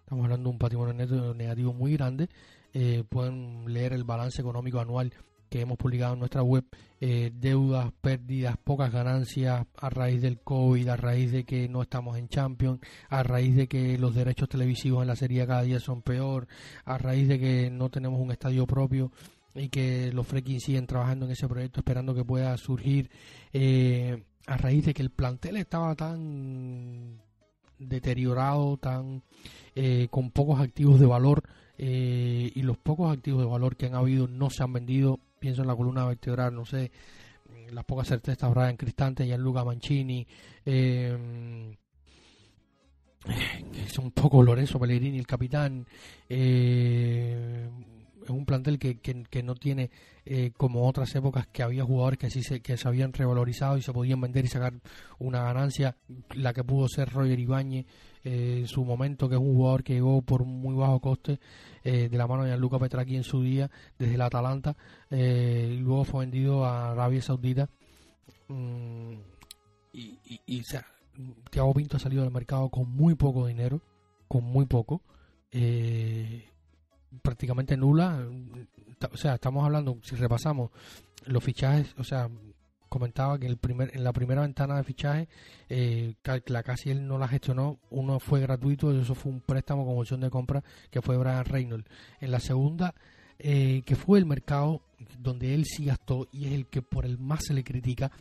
[0.00, 2.28] Estamos hablando de un patrimonio neto negativo muy grande
[2.76, 5.12] eh, pueden leer el balance económico anual
[5.48, 6.64] que hemos publicado en nuestra web,
[7.00, 12.18] eh, deudas, pérdidas, pocas ganancias a raíz del COVID, a raíz de que no estamos
[12.18, 16.02] en Champions, a raíz de que los derechos televisivos en la serie cada día son
[16.02, 16.48] peor,
[16.84, 19.12] a raíz de que no tenemos un estadio propio
[19.54, 23.08] y que los Freaking siguen trabajando en ese proyecto esperando que pueda surgir,
[23.52, 27.22] eh, a raíz de que el plantel estaba tan
[27.78, 29.22] deteriorado, tan
[30.10, 31.44] con pocos activos de valor,
[31.78, 35.20] eh, y los pocos activos de valor que han habido no se han vendido.
[35.38, 36.90] Pienso en la columna vertebral, no sé,
[37.70, 40.26] las pocas certezas Brian Cristante, Gianluca Mancini,
[40.64, 41.76] eh,
[43.86, 45.86] es un poco Lorenzo Pellegrini, el capitán.
[46.28, 47.68] Eh,
[48.24, 49.90] es un plantel que, que, no tiene
[50.24, 53.82] eh, como otras épocas que había jugadores que sí se, que se habían revalorizado y
[53.82, 54.74] se podían vender y sacar
[55.18, 55.96] una ganancia,
[56.34, 57.86] la que pudo ser Roger Ibáñez
[58.24, 61.38] eh, en su momento, que es un jugador que llegó por muy bajo coste
[61.84, 64.76] eh, de la mano de Luca Petraki en su día desde el Atalanta
[65.10, 67.68] y luego fue vendido a Arabia Saudita.
[68.48, 69.14] Mm,
[69.92, 70.62] y, y,
[71.50, 73.80] Thiago Pinto ha salido del mercado con muy poco dinero,
[74.26, 75.02] con muy poco,
[75.52, 76.50] eh,
[77.22, 78.26] prácticamente nula.
[79.12, 80.70] O sea, estamos hablando, si repasamos
[81.26, 82.28] los fichajes, o sea,
[82.88, 85.28] comentaba que el primer, en la primera ventana de fichaje,
[85.68, 86.14] eh,
[86.46, 87.80] la casi él no la gestionó.
[87.90, 91.44] Uno fue gratuito y eso fue un préstamo con opción de compra que fue Brian
[91.44, 91.90] Reynolds.
[92.20, 92.94] En la segunda,
[93.38, 94.82] eh, que fue el mercado
[95.18, 98.12] donde él sí gastó y es el que por el más se le critica,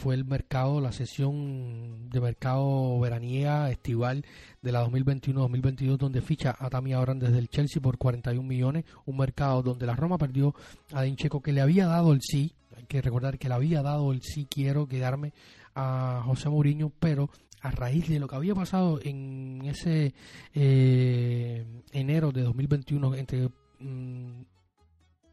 [0.00, 4.24] fue el mercado, la sesión de mercado veraniega estival
[4.62, 9.18] de la 2021-2022 donde ficha a Tammy Abraham desde el Chelsea por 41 millones, un
[9.18, 10.54] mercado donde la Roma perdió
[10.92, 14.12] a Dincheco que le había dado el sí, hay que recordar que le había dado
[14.12, 15.34] el sí quiero quedarme
[15.74, 17.28] a José Mourinho, pero
[17.60, 20.14] a raíz de lo que había pasado en ese
[20.54, 24.42] eh, enero de 2021 entre mm,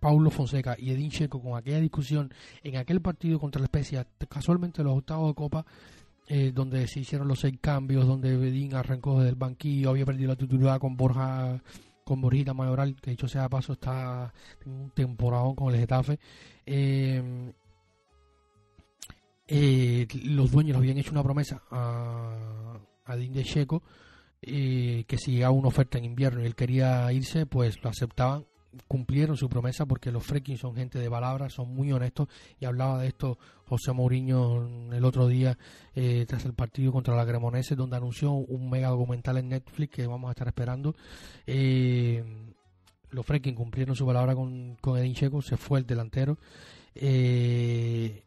[0.07, 2.33] Paulo Fonseca y Edin Checo con aquella discusión
[2.63, 5.65] en aquel partido contra la Especia, casualmente los octavos de Copa,
[6.29, 10.29] eh, donde se hicieron los seis cambios, donde Edin arrancó desde el banquillo, había perdido
[10.29, 11.61] la titularidad con Borja
[12.05, 14.33] con Borjita Mayoral, que dicho sea paso está
[14.65, 16.17] un temporada con el Getafe.
[16.65, 17.51] Eh,
[19.45, 23.83] eh, los dueños habían hecho una promesa a, a de Checo
[24.39, 28.45] que si llegaba una oferta en invierno y él quería irse, pues lo aceptaban
[28.87, 32.27] cumplieron su promesa porque los Freaking son gente de palabras, son muy honestos
[32.59, 35.57] y hablaba de esto José Mourinho el otro día
[35.95, 40.07] eh, tras el partido contra la Cremonese donde anunció un mega documental en Netflix que
[40.07, 40.95] vamos a estar esperando.
[41.45, 42.23] Eh,
[43.09, 46.37] los Freaking cumplieron su palabra con, con Edin Checo, se fue el delantero
[46.93, 48.23] eh,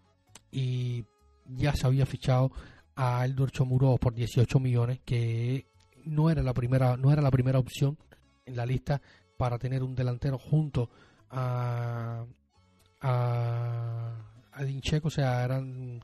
[0.51, 1.05] y
[1.47, 2.51] ya se había fichado
[2.97, 5.67] a Eldor Chomuro por 18 millones que
[6.05, 7.99] no era la primera no era la primera opción
[8.47, 9.01] en la lista
[9.41, 10.91] para tener un delantero junto
[11.31, 12.27] a,
[13.01, 14.15] a,
[14.53, 16.03] a Dincheco, o sea, eran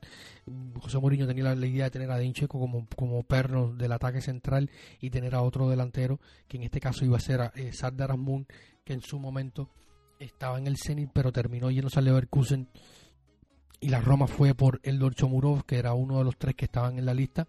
[0.80, 4.70] José Mourinho tenía la, idea de tener a Dincheco como, como perno del ataque central
[5.02, 6.18] y tener a otro delantero,
[6.48, 8.46] que en este caso iba a ser a, eh, Sardar Asmun,
[8.82, 9.68] que en su momento
[10.18, 12.70] estaba en el Zenit, pero terminó yéndose al Leverkusen
[13.80, 16.98] y la Roma fue por el Chomurov, que era uno de los tres que estaban
[16.98, 17.46] en la lista.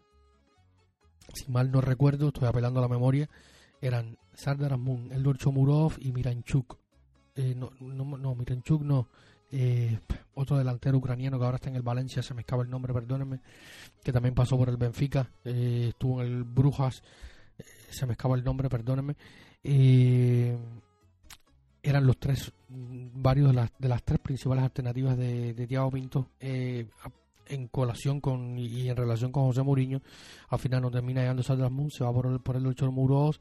[1.33, 3.29] Si mal no recuerdo, estoy apelando a la memoria,
[3.79, 6.77] eran Sardar Amun, Eldor Chomurov y Miranchuk.
[7.35, 9.09] Eh, no, no, no, Miranchuk no.
[9.51, 9.99] Eh,
[10.35, 13.39] otro delantero ucraniano que ahora está en el Valencia, se me escapa el nombre, perdónenme,
[14.03, 17.01] que también pasó por el Benfica, eh, estuvo en el Brujas,
[17.89, 19.15] se me escapa el nombre, perdónenme.
[21.81, 26.29] eran los tres, varios de las, de las tres principales alternativas de, de Thiago Pinto
[26.39, 30.01] en colación con y, en relación con José Mourinho.
[30.49, 33.39] Al final no termina llegando Sardar Moon, se va por el, por el Muros.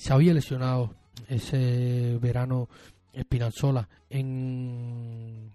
[0.00, 0.94] Se había lesionado
[1.28, 2.70] ese verano
[3.12, 5.52] Espinanzola en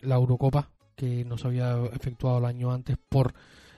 [0.00, 3.32] la Eurocopa que no se había efectuado el año antes por,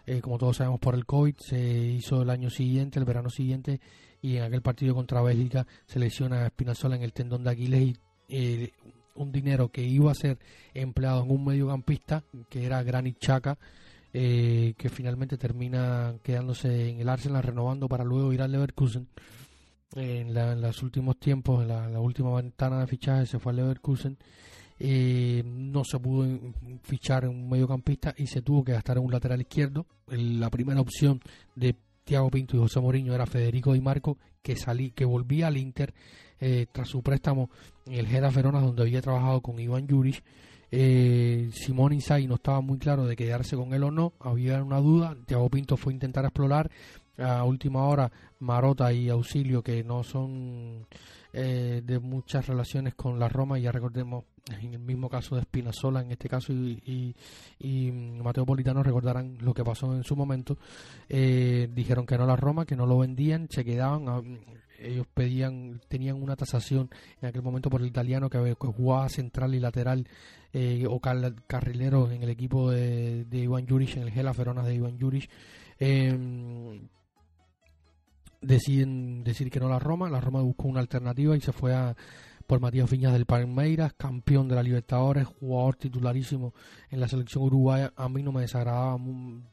[0.07, 1.35] eh, como todos sabemos, por el COVID.
[1.37, 3.83] Se hizo el año siguiente, el verano siguiente,
[4.23, 7.83] y en aquel partido contra Bélgica se lesiona a Espinanzola en el tendón de Aquiles
[7.83, 7.97] y
[8.31, 8.73] eh,
[9.15, 10.39] un dinero que iba a ser
[10.73, 13.59] empleado en un mediocampista, que era Granit Chaka,
[14.15, 19.07] eh, que finalmente termina quedándose en el Arsenal, renovando para luego ir al Leverkusen.
[19.95, 24.19] En, los últimos tiempos, en la, última ventana de fichaje, se fue al Leverkusen.
[24.81, 26.27] Eh, no se pudo
[26.83, 29.87] fichar en un mediocampista y se tuvo que gastar en un lateral izquierdo.
[30.09, 31.21] La primera opción
[31.57, 31.75] de
[32.05, 35.93] Thiago Pinto y José Mourinho era Federico Di Marco, que salí, que volvía al Inter
[36.41, 37.51] eh, tras su préstamo
[37.87, 40.23] en el Gera Verona, donde había trabajado con Iván Juric.
[40.71, 44.79] Eh, Simón Inzaghi no estaba muy claro de quedarse con él o no, había una
[44.81, 45.17] duda.
[45.27, 46.71] Thiago Pinto fue a intentar explorar.
[47.19, 48.11] A última hora,
[48.41, 50.87] Marota y Auxilio, que no son
[51.33, 54.25] eh, de muchas relaciones con la Roma, ya recordemos
[54.63, 57.15] en el mismo caso de Spinazzola, en este caso, y,
[57.59, 60.57] y, Mateo Politano recordarán lo que pasó en su momento.
[61.09, 64.39] Eh, dijeron que no la Roma, que no lo vendían, se quedaban
[64.79, 66.89] ellos pedían, tenían una tasación
[67.21, 70.07] en aquel momento por el italiano que jugaba central y lateral
[70.53, 74.75] eh, o carrilero en el equipo de, de Iván Juric, en el Gela Verona de
[74.75, 75.29] Iván Juric.
[75.79, 76.89] Em,
[78.41, 81.97] deciden decir que no la Roma, la Roma buscó una alternativa y se fue a,
[82.49, 86.55] por Matías Viñas del Palmeiras, campeón de la Libertadores, jugador titularísimo
[86.91, 87.93] en la selección uruguaya.
[87.95, 88.99] A mí no me desagradaba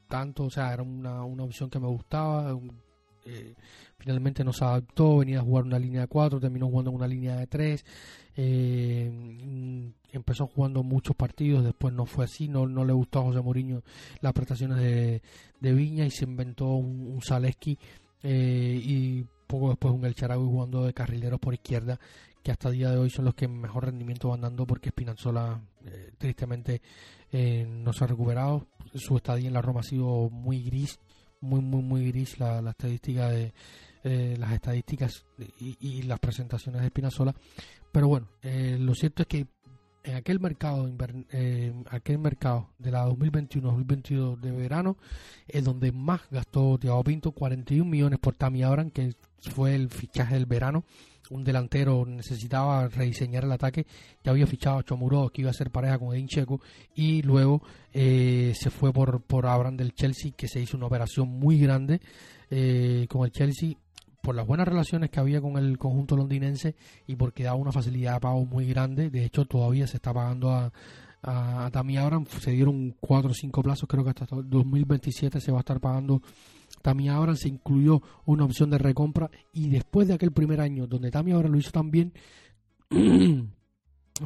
[0.08, 2.58] tanto, o sea, era una, una opción que me gustaba.
[3.26, 3.56] Eh,
[3.98, 7.08] finalmente no se adaptó, venía a jugar una línea de 4, terminó jugando en una
[7.08, 7.86] línea de 3,
[8.38, 13.42] eh, empezó jugando muchos partidos, después no fue así, no, no le gustó a José
[13.42, 13.82] Mourinho
[14.22, 15.22] las prestaciones de,
[15.60, 17.80] de Viña y se inventó un, un Zaleski
[18.26, 22.00] eh, y poco después un El jugando de carrileros por izquierda
[22.44, 25.62] que hasta el día de hoy son los que mejor rendimiento van dando porque Spinazzola
[25.86, 26.82] eh, tristemente
[27.68, 31.00] no se ha recuperado su estadía en la Roma ha sido muy gris
[31.42, 33.54] muy, muy, muy gris la, la estadística de
[34.08, 35.26] eh, las estadísticas
[35.60, 37.34] y, las presentaciones de Espinazola.
[37.92, 39.48] Pero bueno, eh, lo cierto es que
[40.06, 40.90] en aquel mercado,
[41.32, 44.98] eh, aquel mercado de la 2021-2022 de verano
[45.48, 50.36] es donde más gastó Thiago Pinto, 41 millones por Tami Abraham, que fue el fichaje
[50.36, 50.86] del verano.
[51.32, 53.88] Un delantero necesitaba rediseñar el ataque,
[54.24, 56.62] ya había fichado a Chomuro, que iba a ser pareja con Edin Checo,
[56.94, 61.28] y luego eh, se fue por, por Abraham del Chelsea, que se hizo una operación
[61.28, 62.00] muy grande
[62.52, 63.74] eh, con el Chelsea
[64.26, 68.16] por las buenas relaciones que había con el conjunto londinense y porque daba una facilidad
[68.16, 69.12] de pago muy grande.
[69.12, 70.74] De hecho, todavía se está pagando a,
[71.22, 72.26] a, Tammy Abraham.
[72.42, 76.24] Se dieron cuatro o cinco plazos, creo que hasta 2027 se va a estar pagando
[76.82, 77.38] Tammy Abraham.
[77.38, 81.54] Se incluyó una opción de recompra y después de aquel primer año donde Tammy Abraham
[81.54, 82.12] lo hizo tan bien,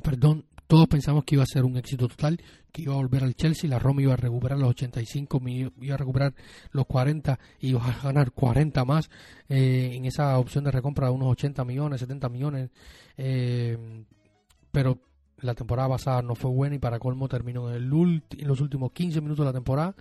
[0.02, 2.40] perdón, todos pensamos que iba a ser un éxito total,
[2.72, 5.42] que iba a volver al Chelsea, la Roma iba a recuperar los 85,
[5.82, 6.36] iba a recuperar
[6.70, 9.10] los 40 y iba a ganar 40 más
[9.50, 12.70] eh, en esa opción de recompra de unos 80 millones, 70 millones.
[13.18, 14.06] Eh,
[14.72, 15.00] pero
[15.40, 18.92] la temporada pasada no fue buena y para colmo terminó en, el en los últimos
[18.92, 19.96] 15 minutos de la temporada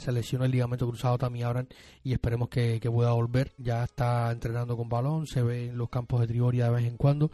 [0.00, 1.66] se lesionó el ligamento cruzado también ahora
[2.02, 3.52] y esperemos que, pueda volver.
[3.58, 6.96] Ya está entrenando con balón, se ve en los campos de Trioria de vez en
[6.96, 7.30] cuando.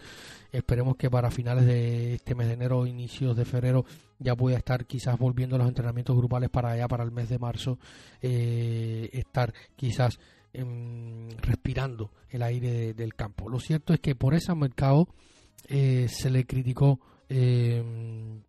[0.53, 3.85] Esperemos que para finales de este mes de enero inicios de febrero
[4.19, 7.39] ya pueda estar quizás volviendo a los entrenamientos grupales para allá, para el mes de
[7.39, 7.79] marzo,
[8.21, 10.19] eh, estar quizás
[10.53, 13.49] em, respirando el aire del campo.
[13.49, 15.09] Lo cierto es que por ese mercado
[15.69, 18.43] eh, se le criticó em,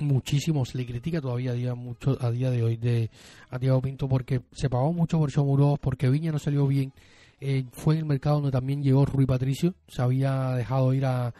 [0.00, 3.10] muchísimo, se le critica todavía a día, mucho, a día de hoy de
[3.50, 6.92] a Diego Pinto porque se pagó mucho por Chomuros, porque Viña no salió bien.
[7.40, 11.32] Eh, fue en el mercado donde también llegó Rui Patricio, se había dejado ir a,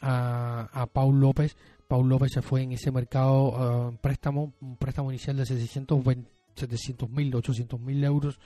[0.00, 1.56] a, Paul López.
[1.88, 6.04] Paul López se fue en ese mercado préstamo, un préstamo inicial de 700
[7.10, 8.38] mil, 800 mil euros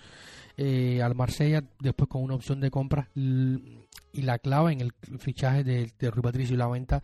[0.57, 5.65] eh, al Marsella, después con una opción de compra y la clave en el fichaje
[5.65, 7.03] de, de Rui Patricio y la venta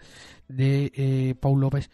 [0.48, 1.90] de eh, Paul López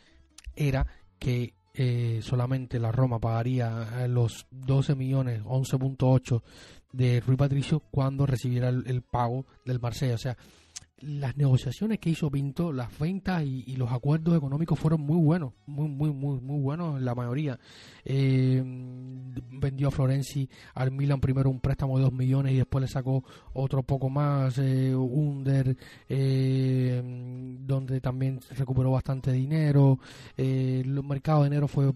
[0.57, 0.86] era
[1.18, 6.42] que eh, solamente la Roma pagaría los 12 millones, 11.8
[6.92, 10.14] de Rui Patricio cuando recibiera el, pago del Marsella.
[10.14, 10.36] O sea,
[11.07, 15.88] las negociaciones que hizo Pinto, las ventas y, los acuerdos económicos fueron muy buenos, muy,
[15.88, 17.59] muy, muy, muy buenos la mayoría.
[18.05, 18.62] Eh,
[19.50, 23.24] vendió a Florenzi al Milan primero un préstamo de 2 millones y después le sacó
[23.52, 25.76] otro poco más, eh, Under,
[26.09, 27.02] eh,
[27.61, 29.98] donde también recuperó bastante dinero.
[30.36, 31.92] Eh, el mercado de enero fue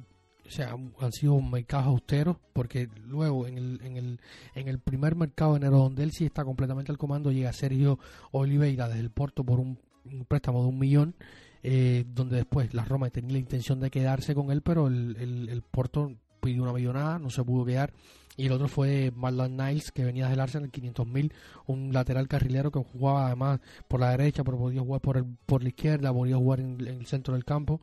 [0.48, 4.20] o sea, han sido mercados austeros, porque luego en el, en el,
[4.54, 7.98] en el primer mercado de enero, donde él sí está completamente al comando, llega Sergio
[8.32, 9.78] Oliveira desde el Porto por un,
[10.26, 11.14] préstamo de un millón,
[11.62, 15.16] eh, donde después la Roma tenía la intención de quedarse con él, pero el,
[15.50, 17.92] el, Porto pidió una millonada, no se pudo quedar.
[18.38, 21.32] Y el otro fue Marlon Niles, que venía del Arsenal, 500.000,
[21.66, 25.62] un lateral carrilero que jugaba además por la derecha, pero podía jugar por, el, por
[25.62, 27.80] la izquierda, podía jugar en, en el centro del campo.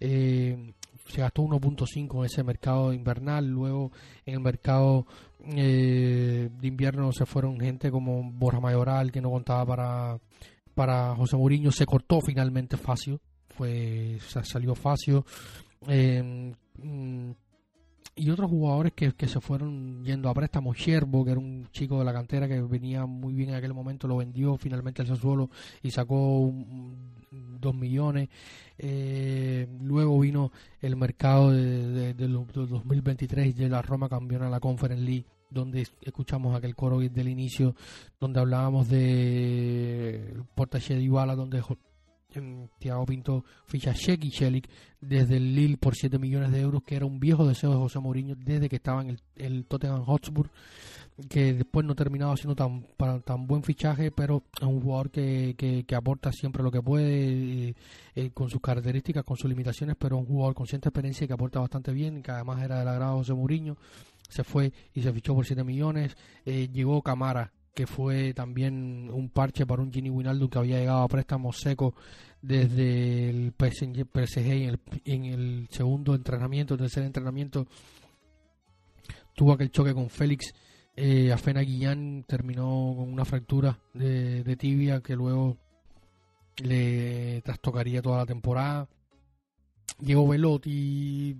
[0.00, 0.74] Eh,
[1.06, 3.92] se gastó 1.5 en ese mercado invernal, luego
[4.24, 5.06] en el mercado
[5.44, 10.18] eh, de invierno se fueron gente como Borja Mayoral que no contaba para,
[10.74, 15.24] para José Mourinho, se cortó finalmente Facio, fue, salió Facio.
[15.88, 16.54] Eh,
[18.14, 20.74] y otros jugadores que, que, se fueron yendo a préstamo.
[20.74, 24.06] Sherbo, que era un chico de la cantera que venía muy bien en aquel momento,
[24.06, 25.50] lo vendió finalmente al Sassuolo
[25.82, 26.52] y sacó
[27.32, 28.28] dos millones.
[28.78, 35.26] Eh, luego vino el mercado de, de, 2023 y la Roma campeona la Conference League
[35.50, 37.74] donde escuchamos aquel coro del inicio
[38.18, 41.62] donde hablábamos de Portache de Iguala donde
[42.78, 44.68] Tiago Pinto ficha Sheki Shelik
[45.00, 47.98] desde el Lille por 7 millones de euros, que era un viejo deseo de José
[47.98, 50.50] Mourinho desde que estaba en el, el Tottenham Hotspur,
[51.28, 55.54] que después no terminaba siendo tan, para, tan buen fichaje, pero es un jugador que,
[55.86, 57.74] que, aporta siempre lo que puede, eh,
[58.14, 61.60] eh, con sus características, con sus limitaciones, pero un jugador con cierta experiencia que aporta
[61.60, 63.76] bastante bien, y que además era del agrado de José Mourinho.
[64.28, 66.16] Se fue y se fichó por 7 millones.
[66.46, 71.02] Eh, llegó Camara, que fue también un parche para un Gini Winaldo que había llegado
[71.02, 71.94] a préstamo seco
[72.40, 77.66] desde el PSG, en, el, en el segundo entrenamiento, tercer entrenamiento,
[79.34, 80.52] tuvo aquel choque con Félix.
[80.94, 85.56] Eh, Afena Guillán terminó con una fractura de, tibia que luego
[86.62, 88.88] le trastocaría toda la temporada.
[90.00, 91.36] Llegó Velotti,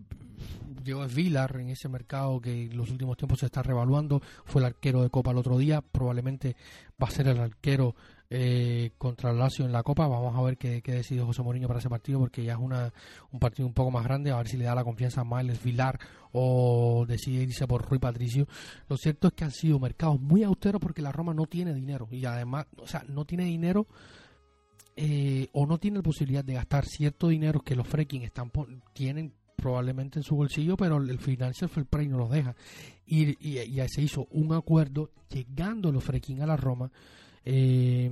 [0.82, 4.22] llegó Vilar en ese mercado que en los últimos tiempos se está revaluando.
[4.44, 5.82] Fue el arquero de Copa el otro día.
[5.82, 6.56] Probablemente
[7.02, 7.94] va a ser el arquero
[8.34, 10.08] eh, contra el Lazio en la Copa.
[10.08, 12.90] Vamos a ver qué, qué, decide José Mourinho para ese partido porque ya es una,
[13.30, 14.30] un partido un poco más grande.
[14.30, 15.98] A ver si le da la confianza a Miles Vilar
[16.32, 18.48] o decide irse por Rui Patricio.
[18.88, 22.08] Lo cierto es que han sido mercados muy austeros porque la Roma no tiene dinero
[22.10, 23.86] y además, o sea, no tiene dinero.
[24.96, 28.50] Eh, o no tiene la posibilidad de gastar cierto dinero que los freaking están
[28.92, 32.54] tienen probablemente en su bolsillo, pero el Financial Fair Play no los deja.
[33.06, 36.90] Y, y, se hizo un acuerdo llegando los freaking a la Roma
[37.44, 38.10] eh,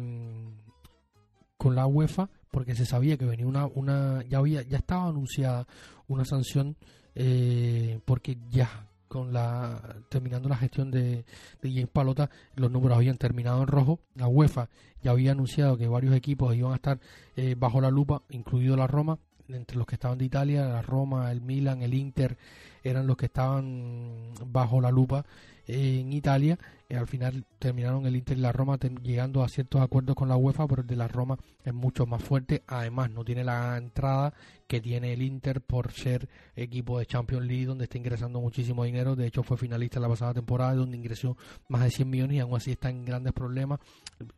[1.56, 5.66] con la UEFA, porque se sabía que venía una, una ya había, ya estaba anunciada
[6.08, 6.76] una sanción,
[7.14, 11.24] eh, porque ya con la terminando la gestión de,
[11.60, 13.98] de James Palota, los números habían terminado en rojo.
[14.14, 14.68] La UEFA
[15.02, 17.00] ya había anunciado que varios equipos iban a estar
[17.36, 19.18] eh, bajo la lupa, incluido la Roma,
[19.48, 22.38] entre los que estaban de Italia, la Roma, el Milan, el Inter,
[22.84, 25.24] eran los que estaban bajo la lupa
[25.70, 26.58] en Italia.
[26.88, 30.36] Eh, al final terminaron el Inter y la Roma llegando a ciertos acuerdos con la
[30.36, 32.64] UEFA, pero el de la Roma es mucho más fuerte.
[32.66, 34.34] Además, no tiene la entrada
[34.66, 39.14] que tiene el Inter por ser equipo de Champions League, donde está ingresando muchísimo dinero.
[39.14, 41.36] De hecho, fue finalista la pasada temporada, donde ingresó
[41.68, 43.78] más de 100 millones y aún así está en grandes problemas.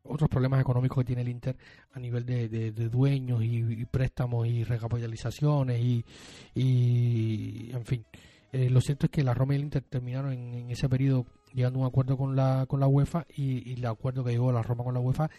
[0.02, 1.56] Otros problemas económicos que tiene el Inter
[1.92, 6.04] a nivel de, dueños y, préstamos y recapitalizaciones y,
[6.54, 8.04] y en fin.
[8.52, 11.24] Eh, lo cierto es que la Roma y el Inter terminaron en, ese periodo
[11.54, 14.62] llegando a un acuerdo con la, con la UEFA y, el acuerdo que llegó la
[14.62, 15.30] Roma con la UEFA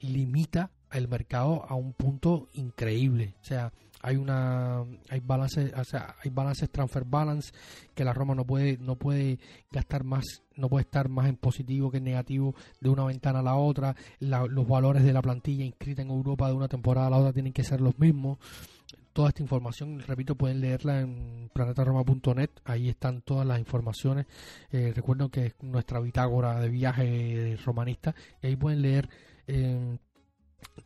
[0.00, 3.34] limita el mercado a un punto increíble.
[3.40, 7.52] O sea, hay una hay balance, o sea, hay balances transfer balance
[7.94, 9.38] que la Roma no puede no puede
[9.72, 13.42] gastar más, no puede estar más en positivo que en negativo de una ventana a
[13.42, 13.96] la otra.
[14.20, 17.52] los valores de la plantilla inscrita en Europa de una temporada a la otra tienen
[17.52, 18.38] que ser los mismos
[19.18, 24.26] toda esta información, repito, pueden leerla en planetaroma.net, ahí están todas las informaciones.
[24.70, 29.08] Eh, recuerdo que es nuestra bitácora de viaje romanista, y ahí pueden leer
[29.48, 29.98] eh,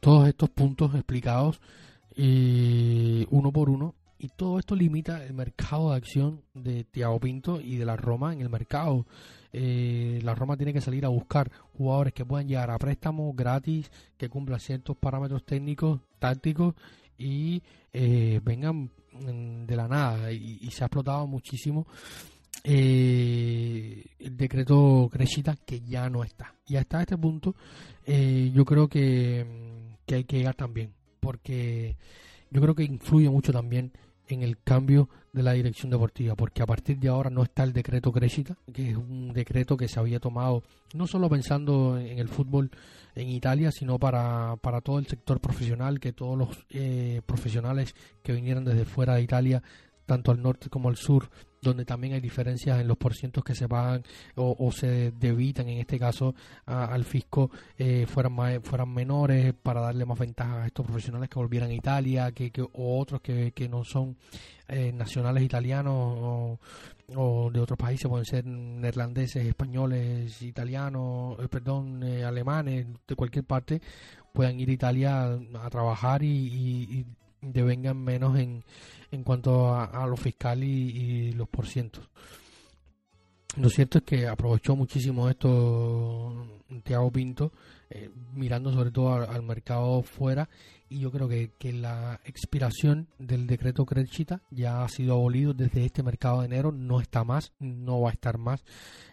[0.00, 1.60] todos estos puntos explicados
[2.16, 3.96] eh, uno por uno.
[4.16, 8.32] Y todo esto limita el mercado de acción de Tiago Pinto y de la Roma
[8.32, 9.04] en el mercado.
[9.52, 14.30] la Roma tiene que salir a buscar jugadores que puedan llegar a préstamos gratis, que
[14.30, 16.74] cumplan ciertos parámetros técnicos, tácticos
[17.22, 17.62] y
[17.92, 18.90] eh, vengan
[19.66, 20.32] de la nada.
[20.32, 21.86] Y, se ha explotado muchísimo
[22.64, 26.54] eh, el decreto Crechita que ya no está.
[26.66, 27.54] Y hasta este punto
[28.04, 31.96] eh, yo creo que, que hay que llegar también porque
[32.50, 33.92] yo creo que influye mucho también
[34.28, 37.72] en el cambio de la dirección deportiva, porque a partir de ahora no está el
[37.72, 40.62] decreto Crescita, que es un decreto que se había tomado
[40.94, 42.70] no solo pensando en el fútbol
[43.14, 48.32] en Italia, sino para, para todo el sector profesional, que todos los eh, profesionales que
[48.32, 49.62] vinieran desde fuera de Italia,
[50.06, 51.30] tanto al norte como al sur,
[51.62, 54.02] donde también hay diferencias en los porcientos que se pagan
[54.34, 56.34] o, se debitan, en este caso,
[56.66, 61.70] al fisco, eh, fueran, fueran menores para darle más ventaja a estos profesionales que volvieran
[61.70, 64.16] a Italia que, o otros que, que no son
[64.68, 66.58] eh, nacionales italianos
[67.14, 73.80] o, de otros países, pueden ser neerlandeses, españoles, italianos, eh, perdón, alemanes, de cualquier parte,
[74.32, 77.06] puedan ir a Italia a, trabajar y, y
[77.42, 78.64] devengan menos en
[79.12, 82.08] en cuanto a, lo fiscal y, los porcientos.
[83.56, 87.52] Lo cierto es que aprovechó muchísimo esto Tiago Pinto,
[87.90, 90.48] eh, mirando sobre todo al, mercado fuera,
[90.88, 95.84] y yo creo que, que la expiración del decreto Credchita ya ha sido abolido desde
[95.84, 98.64] este mercado de enero, no está más, no va a estar más.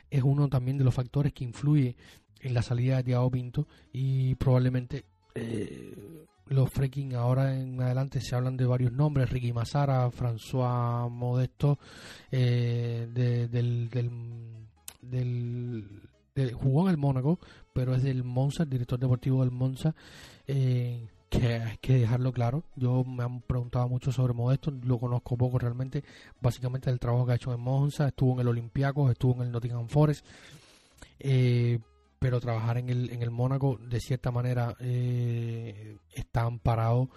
[0.09, 1.97] Es uno también de los factores que influye
[2.39, 5.03] en la salida de Tiago Pinto y probablemente
[5.35, 11.77] eh, los freaking ahora en adelante se hablan de varios nombres, Ricky Mazara, François Modesto,
[12.31, 13.89] eh, del,
[15.01, 17.39] del, jugó en el Mónaco,
[17.73, 19.95] pero es del Monza, el director deportivo del Monza,
[20.47, 22.63] eh, que hay que dejarlo claro.
[22.75, 26.03] Yo me han preguntado mucho sobre Modesto, lo conozco poco realmente,
[26.41, 29.51] básicamente el trabajo que ha hecho en Monza, estuvo en el Olympiacos, estuvo en el
[29.51, 30.25] Nottingham Forest,
[31.19, 31.79] eh,
[32.19, 37.09] pero trabajar en el, en el Mónaco de cierta manera eh, está amparado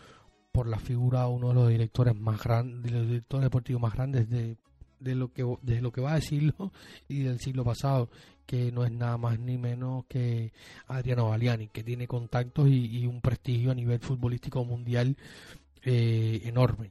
[0.53, 3.95] por la figura de uno de los directores más grandes, de los directores deportivos más
[3.95, 4.57] grandes de,
[5.01, 6.73] de lo que de lo que va a decirlo
[7.09, 8.11] y del siglo pasado,
[8.47, 10.53] que no es nada más ni menos que
[10.87, 15.17] Adriano Baliani, que tiene contactos y, un prestigio a nivel futbolístico mundial
[15.83, 16.91] eh, enorme.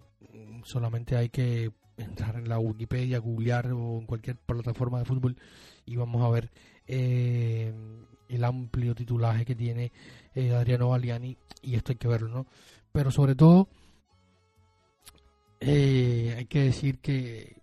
[0.63, 5.37] Solamente hay que entrar en la Wikipedia, googlear o en cualquier plataforma de fútbol
[5.85, 6.51] y vamos a ver
[6.87, 7.73] eh,
[8.29, 9.91] el amplio titulaje que tiene
[10.33, 12.45] eh, Adriano Baliani y esto hay que verlo, ¿no?
[12.91, 13.67] Pero sobre todo
[15.59, 17.61] eh, hay que decir que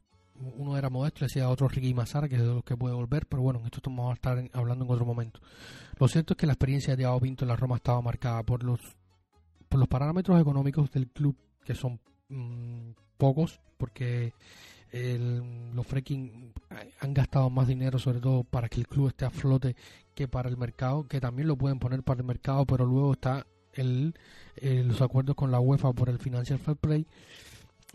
[0.56, 3.42] uno era Modesto, decía otro Ricky Mazara, que es de los que puede volver, pero
[3.42, 5.40] bueno, en esto vamos a estar hablando en otro momento.
[5.98, 8.62] Lo cierto es que la experiencia de Thiago Pinto en la Roma estaba marcada por
[8.62, 8.80] los,
[9.68, 14.32] por los parámetros económicos del club, que son mm, pocos, porque
[14.92, 16.52] los freaking
[17.00, 19.76] han gastado más dinero, sobre todo para que el club esté a flote,
[20.14, 23.46] que para el mercado, que también lo pueden poner para el mercado, pero luego está
[23.74, 24.14] el,
[24.60, 27.06] los acuerdos con la UEFA por el Financial Fair Play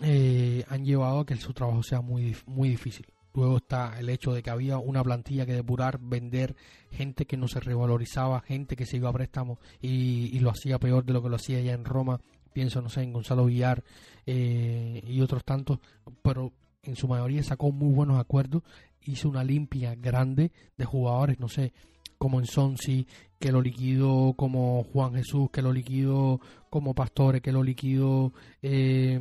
[0.01, 3.05] eh, han llevado a que su trabajo sea muy, muy difícil.
[3.33, 6.55] Luego está el hecho de que había una plantilla que depurar, vender,
[6.91, 11.03] gente que no se revalorizaba, gente que se iba a préstamo y, lo hacía peor
[11.03, 12.19] de lo que lo hacía ya en Roma.
[12.53, 13.83] Pienso, no sé, en Gonzalo Villar
[14.27, 15.79] eh, y otros tantos,
[16.21, 16.53] pero
[16.83, 18.63] en su mayoría sacó muy buenos acuerdos,
[19.05, 21.73] hizo una limpia grande de jugadores, no sé,
[22.17, 23.07] como en Sonsi,
[23.39, 28.31] que lo liquidó como Juan Jesús, que lo liquidó como Pastore, que lo liquidó,
[28.61, 29.19] eh,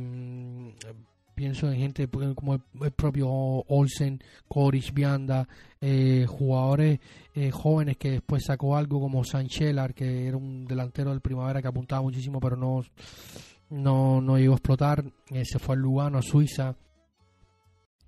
[1.35, 5.47] pienso en gente como el, propio Olsen, Coris, Vianda,
[5.81, 6.99] eh, jugadores
[7.35, 11.67] eh, jóvenes que después sacó algo como Sanchelar, que era un delantero del primavera que
[11.67, 12.83] apuntaba muchísimo, pero no,
[13.69, 15.03] no, no llegó a explotar,
[15.43, 16.75] se fue al Lugano, a Suiza,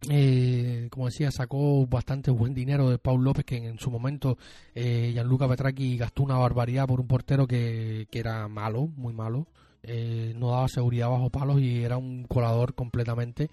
[0.10, 4.38] eh, como decía, sacó bastante buen dinero de Paul López, que en, su momento
[4.74, 9.48] eh, Gianluca Petracchi gastó una barbaridad por un portero que, era malo, muy malo.
[9.84, 13.50] Eh, no daba seguridad bajo palos y era un colador completamente.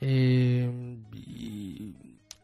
[0.00, 0.70] Eh,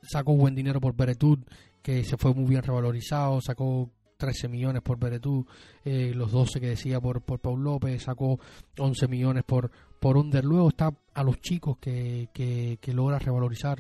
[0.03, 1.41] sacó buen dinero por Beretut,
[1.83, 3.41] que se fue muy bien revalorizado.
[3.41, 3.91] Sacó
[4.23, 5.45] 13 millones por Beretú,
[5.85, 8.39] eh, los 12 que decía por, por Paul López, sacó
[8.79, 9.73] 11 millones por,
[10.03, 10.45] por Under.
[10.45, 13.79] Luego está a los chicos que, que, logra revalorizar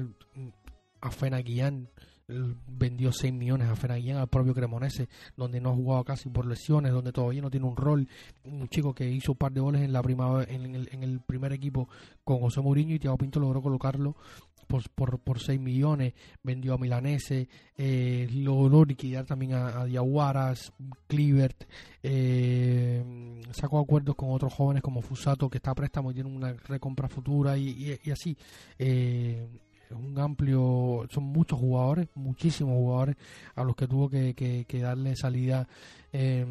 [1.00, 1.88] a Fena Guillán,
[2.28, 6.92] vendió 6 millones a Fenaguillán, al propio Cremonese, donde no ha jugado casi por lesiones,
[6.92, 8.08] donde todavía no tiene un rol.
[8.44, 11.20] Un chico que hizo un par de goles en la primavera, en el, en el
[11.20, 11.88] primer equipo
[12.22, 14.14] con José Mourinho y Thiago Pinto logró colocarlo
[14.72, 17.46] por, por, por 6 millones, vendió a Milanese,
[17.76, 20.72] eh, logró liquidar también a, a Diaguaras,
[21.06, 21.64] Clivert,
[22.02, 23.04] eh,
[23.50, 27.06] sacó acuerdos con otros jóvenes como Fusato que está a préstamo y tiene una recompra
[27.06, 28.34] futura y, y, así.
[28.78, 29.46] Eh,
[29.90, 33.16] un amplio, son muchos jugadores, muchísimos jugadores
[33.54, 35.68] a los que tuvo que, que, darle salida.
[36.14, 36.46] Eh,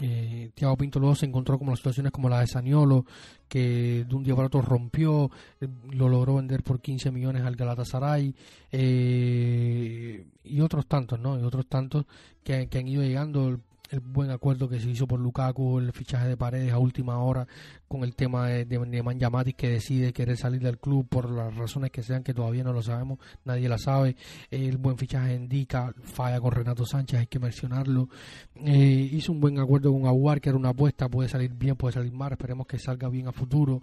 [0.00, 3.04] eh, Thiago Pinto luego se encontró como las situaciones como la de Saniolo,
[3.48, 5.30] que de un día para otro rompió,
[5.60, 8.34] eh, lo logró vender por 15 millones al Galatasaray,
[8.72, 11.38] eh, y otros tantos, ¿no?
[11.38, 12.06] Y otros tantos
[12.42, 13.60] que, que han ido llegando
[13.90, 17.46] el buen acuerdo que se hizo por Lukaku, el fichaje de Paredes a última hora,
[17.88, 22.02] con el tema de, de que decide querer salir del club por las razones que
[22.02, 24.16] sean, que todavía no lo sabemos, nadie la sabe.
[24.50, 28.08] El buen fichaje indica, falla con Renato Sánchez, hay que mencionarlo.
[28.54, 31.94] Eh, hizo un buen acuerdo con Aguar, que era una apuesta, puede salir bien, puede
[31.94, 33.82] salir mal, esperemos que salga bien a futuro.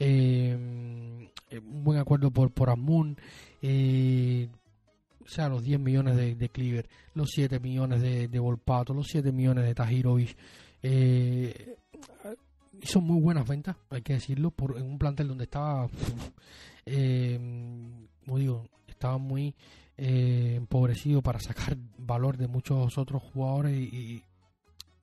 [0.00, 0.56] Eh,
[1.52, 3.16] un buen acuerdo por, por Amun.
[3.62, 4.48] Eh,
[5.24, 9.06] o sea, los 10 millones de, de Cleaver, los 7 millones de, de Volpato, los
[9.08, 10.36] 7 millones de Tajirovic.
[10.82, 11.76] Eh,
[12.82, 15.88] hizo muy buenas ventas, hay que decirlo, por, en un plantel donde estaba,
[16.86, 17.38] eh,
[18.86, 19.54] estaba muy
[19.96, 24.22] eh, empobrecido para sacar valor de muchos otros jugadores y,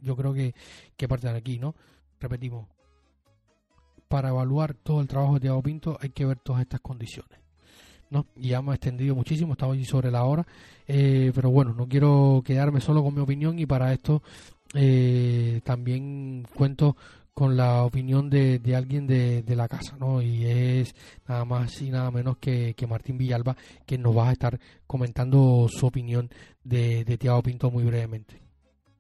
[0.03, 0.55] yo creo que,
[0.97, 1.76] que parten aquí, ¿no?
[2.19, 2.67] Repetimos,
[4.07, 7.39] para evaluar todo el trabajo de Thiago Pinto hay que ver todas estas condiciones.
[8.12, 8.28] ¿No?
[8.36, 10.45] Ya hemos extendido muchísimo, estamos allí sobre la hora,
[10.88, 14.22] eh, pero bueno, no quiero quedarme solo con mi opinión y para esto
[14.76, 16.95] eh, también cuento
[17.34, 20.22] con la opinión de, de alguien de, de, la casa, ¿no?
[20.22, 20.93] Y es
[21.28, 23.55] nada más y nada menos que, que, Martín Villalba,
[23.86, 26.30] que nos va a estar comentando su opinión
[26.64, 28.41] de, de Tiago Pinto muy brevemente.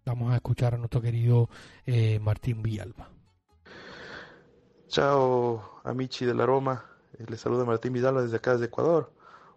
[0.05, 1.49] Vamos a escuchar a nuestro querido
[1.85, 3.09] eh, Martín Villalba.
[4.87, 6.90] Chao, amici de la Roma.
[7.17, 9.11] Eh, les saluda Martín Vidal desde acá, desde Ecuador.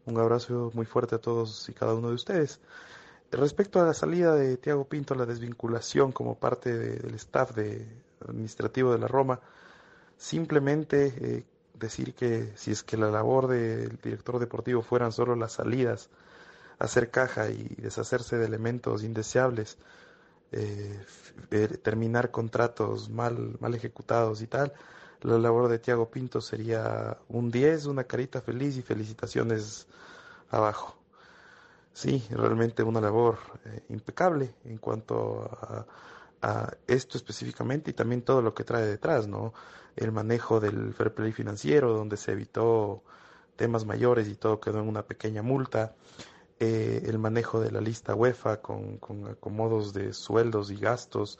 [0.07, 2.61] Un abrazo muy fuerte a todos y cada uno de ustedes.
[3.31, 7.87] Respecto a la salida de Tiago Pinto, la desvinculación como parte del staff de,
[8.29, 9.41] administrativo de la Roma,
[10.17, 11.45] simplemente eh,
[11.75, 16.11] decir que si es que la labor del director deportivo fueran solo las salidas,
[16.79, 19.79] hacer caja y deshacerse de elementos indeseables,
[20.53, 21.05] eh,
[21.83, 24.73] terminar contratos mal, mal ejecutados y tal,
[25.25, 29.87] la labor de Tiago Pinto sería un 10, una carita feliz y felicitaciones
[30.51, 30.97] abajo.
[31.95, 35.87] Sí, realmente una labor eh, impecable en cuanto a,
[36.87, 39.55] esto específicamente y también todo lo que trae detrás, ¿no?
[39.97, 43.03] El manejo del fair play financiero, donde se evitó
[43.57, 45.95] temas mayores y todo quedó en una pequeña multa.
[46.61, 51.39] Eh, el manejo de la lista UEFA con, con acomodos de sueldos y gastos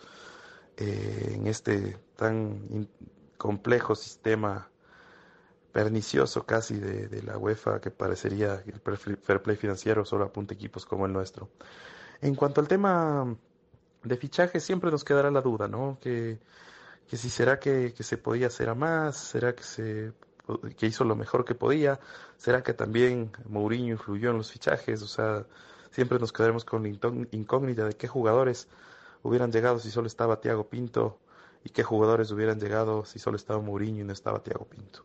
[0.79, 2.89] eh, en este tan
[3.37, 4.69] complejo sistema
[5.73, 8.81] pernicioso casi de, la UEFA que parecería el
[9.19, 11.49] fair play financiero solo apunta equipos como el nuestro.
[12.21, 13.37] En cuanto al tema
[14.05, 15.99] de fichaje, siempre nos quedará la duda, ¿no?
[16.01, 16.39] Que,
[17.09, 20.13] que si será que, se podía hacer a más, será que se
[20.77, 21.99] que hizo lo mejor que podía,
[22.37, 25.47] será que también Mourinho influyó en los fichajes, o sea,
[25.91, 26.89] siempre nos quedaremos con la
[27.33, 28.69] incógnita de qué jugadores
[29.23, 31.19] hubieran llegado si solo estaba Thiago Pinto
[31.65, 35.03] y qué jugadores hubieran llegado si solo estaba Mourinho y no estaba Thiago Pinto.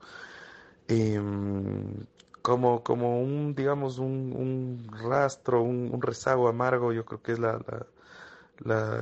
[0.87, 2.05] Em,
[2.41, 7.59] como, como un, digamos, un, un rastro, un, rezago amargo, yo creo que es la,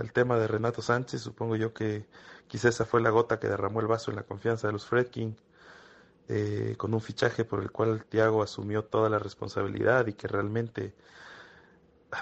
[0.01, 1.21] el tema de Renato Sánchez.
[1.21, 2.05] Supongo yo que
[2.47, 5.35] quizá esa fue la gota que derramó el vaso en la confianza de los Fredkin,
[6.29, 10.93] eh, con un fichaje por el cual Thiago asumió toda la responsabilidad y que realmente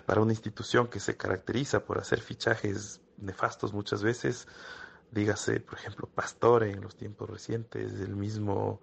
[0.05, 4.47] para una institución que se caracteriza por hacer fichajes nefastos muchas veces,
[5.15, 8.81] dígase, por ejemplo, Pastore en los tiempos recientes, el mismo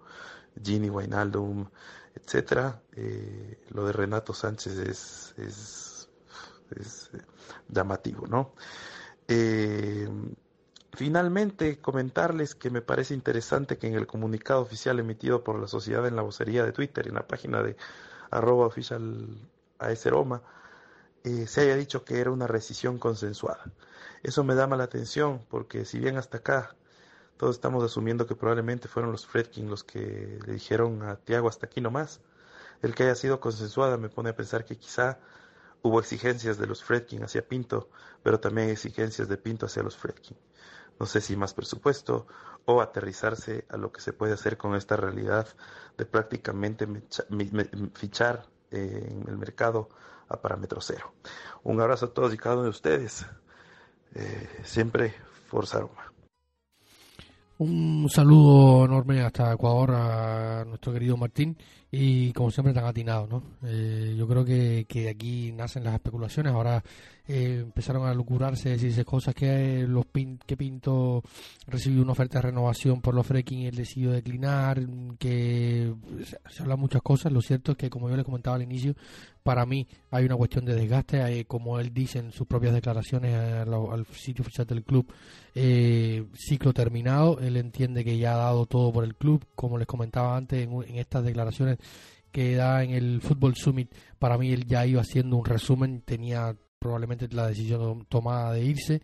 [0.61, 1.67] Gini Wijnaldum,
[2.15, 2.81] etcétera.
[2.95, 6.09] Eh, lo de Renato Sánchez es, es,
[7.13, 7.21] eh,
[7.69, 8.55] llamativo, ¿no?
[9.27, 10.09] Eh,
[10.93, 16.07] finalmente, comentarles que me parece interesante que en el comunicado oficial emitido por la sociedad
[16.07, 17.77] en la vocería de Twitter, en la página de
[18.31, 19.27] arroba oficial
[20.05, 20.41] Roma,
[21.45, 23.65] se haya dicho que era una rescisión consensuada.
[24.23, 26.75] Eso me da mala atención porque si bien hasta acá
[27.35, 31.65] todos estamos asumiendo que probablemente fueron los Fredkin los que le dijeron a Tiago hasta
[31.65, 32.21] aquí nomás.
[32.81, 35.19] El que haya sido consensuada me pone a pensar que quizá
[35.81, 37.89] hubo exigencias de los Fredkin hacia Pinto,
[38.23, 40.37] pero también exigencias de Pinto hacia los Fredkin.
[40.99, 42.25] No sé si más presupuesto
[42.63, 45.47] o aterrizarse a lo que se puede hacer con esta realidad
[45.97, 46.87] de prácticamente
[47.93, 49.89] fichar eh, en el mercado
[50.29, 51.13] a parámetro cero.
[51.63, 53.25] Un abrazo a todos y cada uno de ustedes.
[54.15, 55.13] Eh, siempre
[55.47, 56.11] Forza Roma.
[57.59, 61.55] Un saludo enorme hasta Ecuador a nuestro querido Martín
[61.91, 63.43] y como siempre tan atinado, ¿no?
[63.63, 66.83] Eh, yo creo que, que aquí nacen las especulaciones, ahora
[67.25, 70.05] eh, empezaron a locurarse, decirse cosas que los
[70.45, 71.23] que Pinto
[71.67, 74.81] recibió una oferta de renovación por los fracking y él decidió declinar,
[75.17, 75.93] que
[76.51, 78.93] se habla muchas cosas, lo cierto es que como yo les comentaba al inicio,
[79.41, 84.05] para mí hay una cuestión de desgaste, como él dice en sus propias declaraciones al,
[84.07, 85.11] sitio oficial del club,
[85.55, 89.87] eh, ciclo terminado, él entiende que ya ha dado todo por el club, como les
[89.87, 91.77] comentaba antes en estas declaraciones
[92.33, 96.55] que da en el Football Summit, para mí él ya iba haciendo un resumen, tenía
[96.83, 99.01] probablemente la decisión tomada de irse.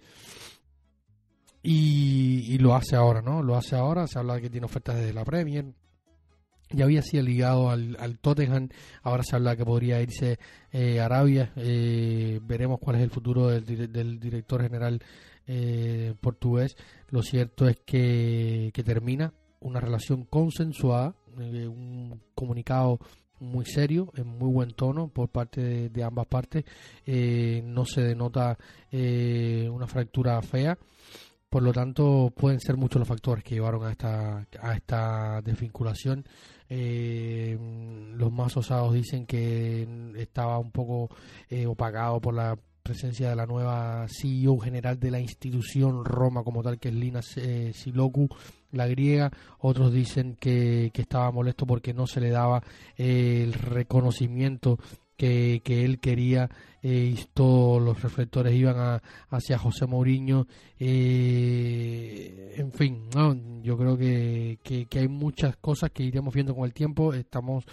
[1.64, 3.42] Y, lo hace ahora, ¿no?
[3.42, 5.66] Lo hace ahora, se habla de que tiene ofertas desde la Premier.
[6.72, 8.70] Ya había sido ligado al, al Tottenham,
[9.02, 10.38] ahora se habla que podría irse
[10.72, 11.52] eh, Arabia.
[11.56, 15.02] Eh, veremos cuál es el futuro del, del director general
[15.48, 16.76] eh, portugués.
[17.10, 23.00] Lo cierto es que, que termina una relación consensuada, un comunicado
[23.40, 26.66] muy serio, en muy buen tono por parte de, ambas partes.
[27.06, 28.58] Eh, no se denota
[28.92, 30.78] eh, una fractura fea.
[31.50, 36.24] Por lo tanto, pueden ser muchos los factores que llevaron a esta, a esta desvinculación.
[36.70, 37.58] Eh,
[38.14, 41.10] los más osados dicen que estaba un poco
[41.68, 42.56] opacado por la
[42.90, 47.20] presencia de la nueva CEO general de la institución Roma como tal, que es Lina
[47.36, 48.28] eh, Siloku,
[48.72, 49.32] la griega.
[49.60, 52.64] Otros dicen que, que, estaba molesto porque no se le daba
[52.98, 54.80] eh, el reconocimiento
[55.20, 56.50] que, que él quería
[56.82, 59.02] eh, y todos los reflectores iban a,
[59.32, 60.48] hacia José Mourinho.
[60.80, 63.10] Eh, en fin,
[63.62, 67.14] yo creo que, que, hay muchas cosas que iremos viendo con el tiempo.
[67.14, 67.66] Estamos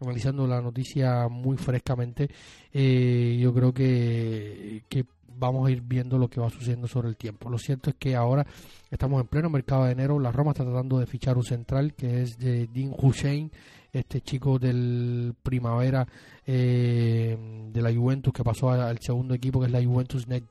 [0.00, 2.30] analizando la noticia muy frescamente.
[2.72, 5.04] Eh, yo creo que, que
[5.36, 7.50] vamos a ir viendo lo que va sucediendo sobre el tiempo.
[7.50, 8.46] Lo cierto es que ahora
[8.90, 10.18] estamos en pleno mercado de enero.
[10.18, 13.52] La Roma está tratando de fichar un central que es de Dean Hussein
[13.94, 16.06] este chico del Primavera
[16.44, 17.36] eh,
[17.70, 20.44] de la Juventus que pasó al segundo equipo que es la Juventus Net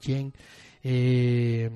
[0.86, 1.70] eh,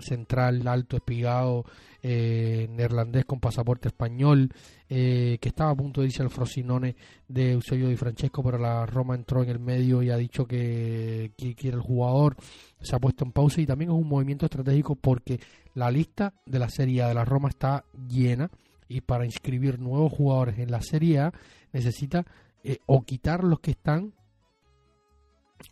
[0.00, 1.64] central alto espigado
[2.02, 4.50] eh, neerlandés con pasaporte español
[4.88, 6.94] que estaba a punto de irse al Frosinone
[7.26, 11.32] de Eusebio Di Francesco pero la Roma entró en el medio y ha dicho que
[11.36, 12.36] quiere el jugador.
[12.82, 15.40] Se ha puesto en pausa y también es un movimiento estratégico porque
[15.72, 18.50] la lista de la Serie A de la Roma está llena
[18.96, 21.32] y para inscribir nuevos jugadores en la Serie A
[21.72, 22.24] necesita
[22.64, 24.12] eh, o quitar los que están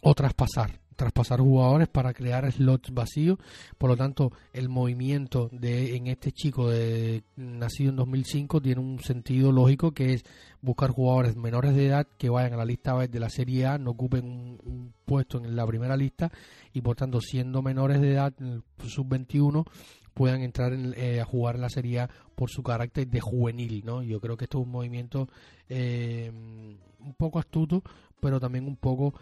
[0.00, 3.38] o traspasar traspasar jugadores para crear slots vacíos.
[3.78, 8.98] Por lo tanto, el movimiento de en este chico de nacido en 2005 tiene un
[9.00, 10.24] sentido lógico que es
[10.60, 13.92] buscar jugadores menores de edad que vayan a la lista de la Serie A, no
[13.92, 16.30] ocupen un, puesto en la primera lista
[16.74, 18.34] y por tanto siendo menores de edad,
[18.86, 19.64] sub 21
[20.20, 24.02] puedan entrar a jugar en la Serie por su carácter de juvenil, ¿no?
[24.02, 25.30] Yo creo que esto es un movimiento
[25.70, 27.82] un poco astuto,
[28.20, 29.14] pero también un poco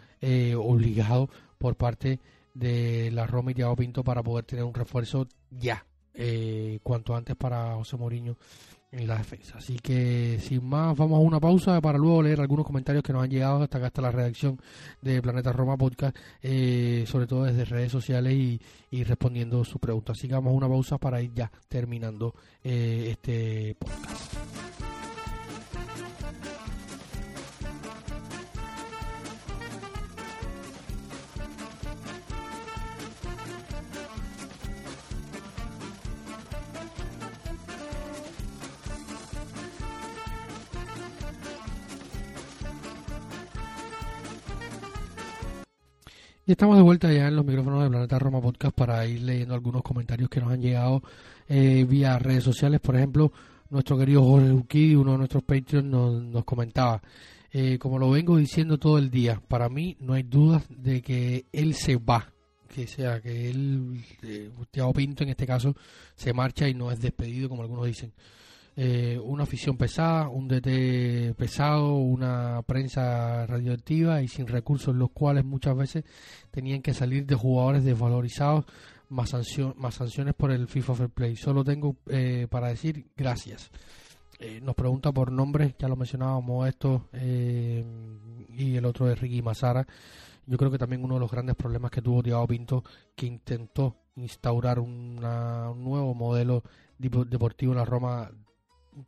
[0.57, 2.19] obligado por parte
[2.53, 5.85] de la Roma y Thiago Pinto para poder tener un refuerzo ya,
[6.83, 8.35] cuanto antes para José Mourinho
[8.91, 9.57] en la defensa.
[9.57, 13.23] Así que sin más, vamos a una pausa para luego leer algunos comentarios que nos
[13.23, 14.59] han llegado hasta acá, hasta la redacción
[15.01, 18.59] de Planeta Roma Podcast, eh, sobre todo desde redes sociales y,
[18.91, 20.17] y, respondiendo sus preguntas.
[20.17, 22.33] Así que vamos a una pausa para ir ya terminando
[22.63, 24.38] eh, este podcast.
[46.49, 49.53] Y estamos de vuelta ya en los micrófonos de Planeta Roma Podcast para ir leyendo
[49.53, 51.03] algunos comentarios que nos han llegado
[51.47, 52.79] eh, vía redes sociales.
[52.79, 53.31] Por ejemplo,
[53.69, 57.03] nuestro querido Jorge Uki, uno de nuestros Patreons, nos, comentaba,
[57.51, 61.45] eh, como lo vengo diciendo todo el día, para mí no hay dudas de que
[61.51, 62.33] él se va,
[62.73, 64.49] que sea que él, eh,
[64.95, 65.75] Pinto en este caso,
[66.15, 68.11] se marcha y no es despedido como algunos dicen.
[68.81, 75.43] Eh, una afición pesada, un DT pesado, una prensa radioactiva y sin recursos, los cuales
[75.43, 76.05] muchas veces
[76.49, 78.63] tenían que salir de jugadores desvalorizados,
[79.09, 79.35] más,
[79.75, 81.35] más sanciones por el FIFA Fair Play.
[81.35, 83.69] Solo tengo eh, para decir gracias.
[84.39, 89.85] Eh, nos pregunta por nombres, ya lo mencionábamos esto, y el otro es Ricky Mazara.
[90.45, 93.97] Yo creo que también uno de los grandes problemas que tuvo Diego Pinto, que intentó
[94.15, 96.63] instaurar un nuevo modelo
[96.97, 98.31] deportivo en la Roma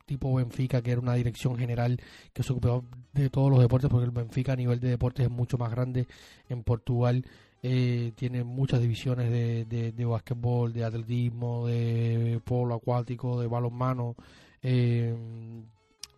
[0.06, 2.00] tipo Benfica, que era una dirección general
[2.32, 2.82] que se ocupaba
[3.12, 6.06] de todos los deportes, porque el Benfica a nivel de deportes es mucho más grande
[6.48, 7.24] en Portugal.
[7.62, 14.16] Eh, tiene muchas divisiones de, de, de básquetbol, de atletismo, de polo acuático, de balonmano.
[14.62, 15.14] Eh,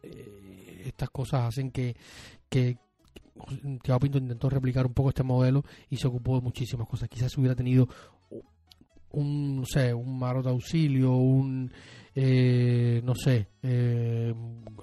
[0.03, 1.95] eh, estas cosas hacen que,
[2.49, 2.79] que
[4.01, 7.09] Pinto intentó replicar un poco este modelo y se ocupó de muchísimas cosas.
[7.09, 7.89] Quizás hubiera tenido
[9.11, 11.71] un, no sé, un maro de auxilio, un
[12.17, 14.33] eh, no sé, eh,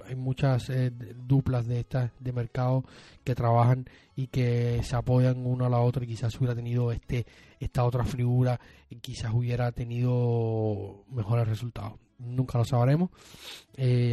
[0.06, 2.84] hay muchas eh, duplas de estas de mercado
[3.24, 7.26] que trabajan y que se apoyan uno a la otra y quizás hubiera tenido este
[7.58, 8.60] esta otra figura
[8.90, 11.94] y quizás hubiera tenido mejores resultados.
[12.18, 13.10] Nunca lo sabremos.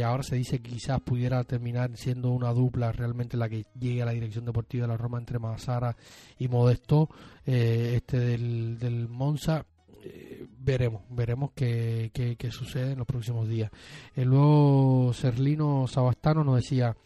[0.04, 4.06] ahora se dice que quizás pudiera terminar siendo una dupla realmente la que llegue a
[4.06, 5.96] la dirección deportiva de la Roma entre Mazara
[6.38, 7.08] y Modesto,
[7.44, 9.64] este del, del Monza
[10.02, 13.70] eh, veremos, veremos qué, qué, sucede en los próximos días.
[14.14, 16.96] El luego Serlino Sabastano nos decía,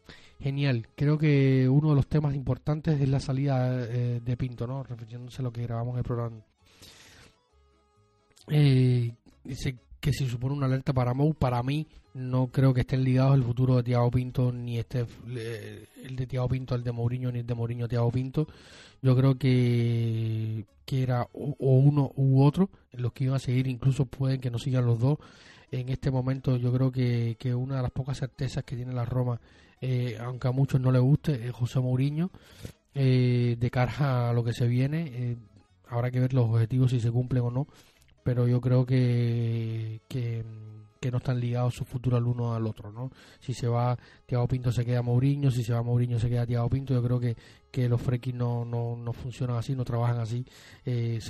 [0.40, 4.82] genial, creo que uno de los temas importantes es la salida eh, de Pinto, ¿no?
[4.82, 6.36] Refiriéndose a lo que grabamos en el programa.
[8.48, 13.02] Eh, dice que si supone una alerta para Mou, para mí no creo que estén
[13.04, 15.06] ligados el futuro de Tiago Pinto, ni este
[16.04, 18.46] el de Tiago Pinto al de Mourinho, ni el de Mourinho a Tiago Pinto.
[19.00, 24.04] Yo creo que, que era o, uno u otro, los que iban a seguir, incluso
[24.04, 25.16] pueden que no sigan los dos.
[25.70, 29.06] En este momento yo creo que, que una de las pocas certezas que tiene la
[29.06, 29.40] Roma,
[29.80, 32.30] eh, aunque a muchos no les guste, es José Mourinho.
[32.94, 35.36] Eh, de cara a lo que se viene, eh,
[35.88, 37.66] habrá que ver los objetivos si se cumplen o no,
[38.24, 40.44] pero yo creo que, que
[41.10, 43.10] no están ligados su futuro al uno al otro, ¿no?
[43.40, 46.68] Si se va Tiago Pinto se queda Mourinho, si se va Mourinho se queda Tiago
[46.68, 47.36] Pinto, yo creo que,
[47.70, 50.44] que los Frekis no, no, no funcionan así, no trabajan así,
[50.84, 51.20] eh,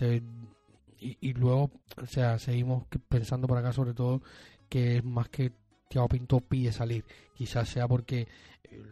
[1.00, 1.70] y, luego,
[2.00, 4.22] o sea, seguimos pensando por acá sobre todo
[4.70, 5.52] que es más que
[5.88, 8.26] Tiago Pinto pide salir, quizás sea porque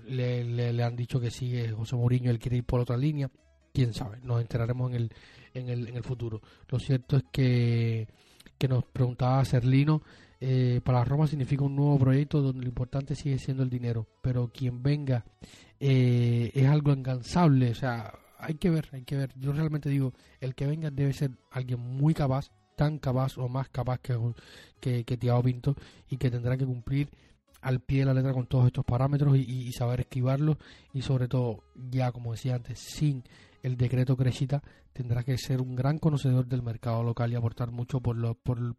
[0.06, 3.30] le, le, han dicho que sigue José Mourinho, él quiere ir por otra línea,
[3.72, 5.12] quién sabe, nos enteraremos en el,
[5.54, 6.40] en el, en el futuro.
[6.68, 8.08] Lo cierto es que,
[8.58, 10.02] que nos preguntaba Serlino
[10.44, 14.50] eh, para Roma significa un nuevo proyecto donde lo importante sigue siendo el dinero, pero
[14.52, 15.24] quien venga
[15.78, 19.30] eh, es algo incansable, o sea, hay que ver, hay que ver.
[19.36, 23.68] Yo realmente digo, el que venga debe ser alguien muy capaz, tan capaz o más
[23.68, 24.18] capaz que,
[24.80, 25.76] que, que Tiago Pinto
[26.10, 27.08] y que tendrá que cumplir
[27.60, 30.56] al pie de la letra con todos estos parámetros y, saber esquivarlos
[30.92, 33.22] y sobre todo, ya como decía antes, sin
[33.62, 38.00] el decreto Crescita, tendrá que ser un gran conocedor del mercado local y aportar mucho
[38.00, 38.76] por, lo, por,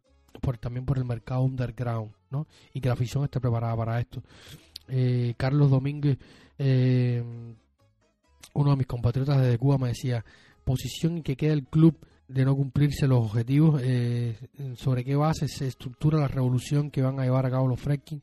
[0.58, 2.46] también por el mercado underground, ¿no?
[2.72, 4.22] Y que la afición esté preparada para esto.
[4.88, 6.18] Eh, Carlos Domínguez,
[6.58, 7.22] eh,
[8.52, 10.24] uno de mis compatriotas desde Cuba, me decía,
[10.64, 11.96] posición en que queda el club
[12.28, 14.36] de no cumplirse los objetivos, eh,
[14.76, 18.22] sobre qué base se estructura la revolución que van a llevar a cabo los Fredkin,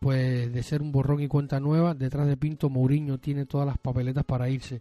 [0.00, 3.78] pues de ser un borrón y cuenta nueva, detrás de Pinto Mourinho tiene todas las
[3.78, 4.80] papeletas para irse.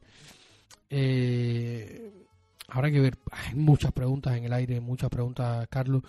[2.67, 6.03] Habrá que ver, hay muchas preguntas en el aire, muchas preguntas, Carlos.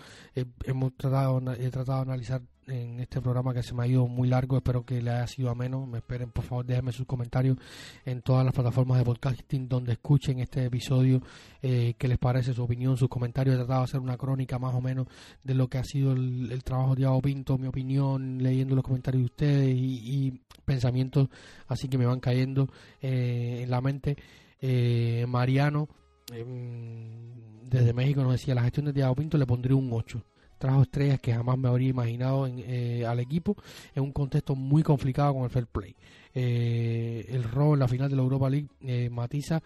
[0.65, 4.27] hemos tratado, he tratado de analizar en este programa que se me ha ido muy
[4.27, 5.85] largo, espero que le haya sido ameno.
[5.85, 7.57] Me esperen, por favor, déjenme sus comentarios
[8.05, 11.21] en todas las plataformas de podcasting donde escuchen este episodio,
[11.61, 13.55] eh, qué les parece su opinión, sus comentarios.
[13.55, 15.07] He tratado de hacer una crónica más o menos
[15.43, 19.21] de lo que ha sido el, trabajo de Diego Pinto, mi opinión, leyendo los comentarios
[19.21, 21.29] de ustedes y, pensamientos
[21.67, 22.67] así que me van cayendo
[23.01, 24.17] eh, en la mente.
[24.61, 25.87] Eh, Mariano
[26.33, 27.33] em,
[27.69, 30.23] desde México nos decía, la gestión de Diego Pinto le pondría un 8
[30.59, 33.55] trajo estrellas que jamás me habría imaginado eh, al equipo
[33.95, 35.95] en un contexto muy complicado con el fair play.
[36.35, 39.63] Eh, el robo en la final de la Europa League eh, matiza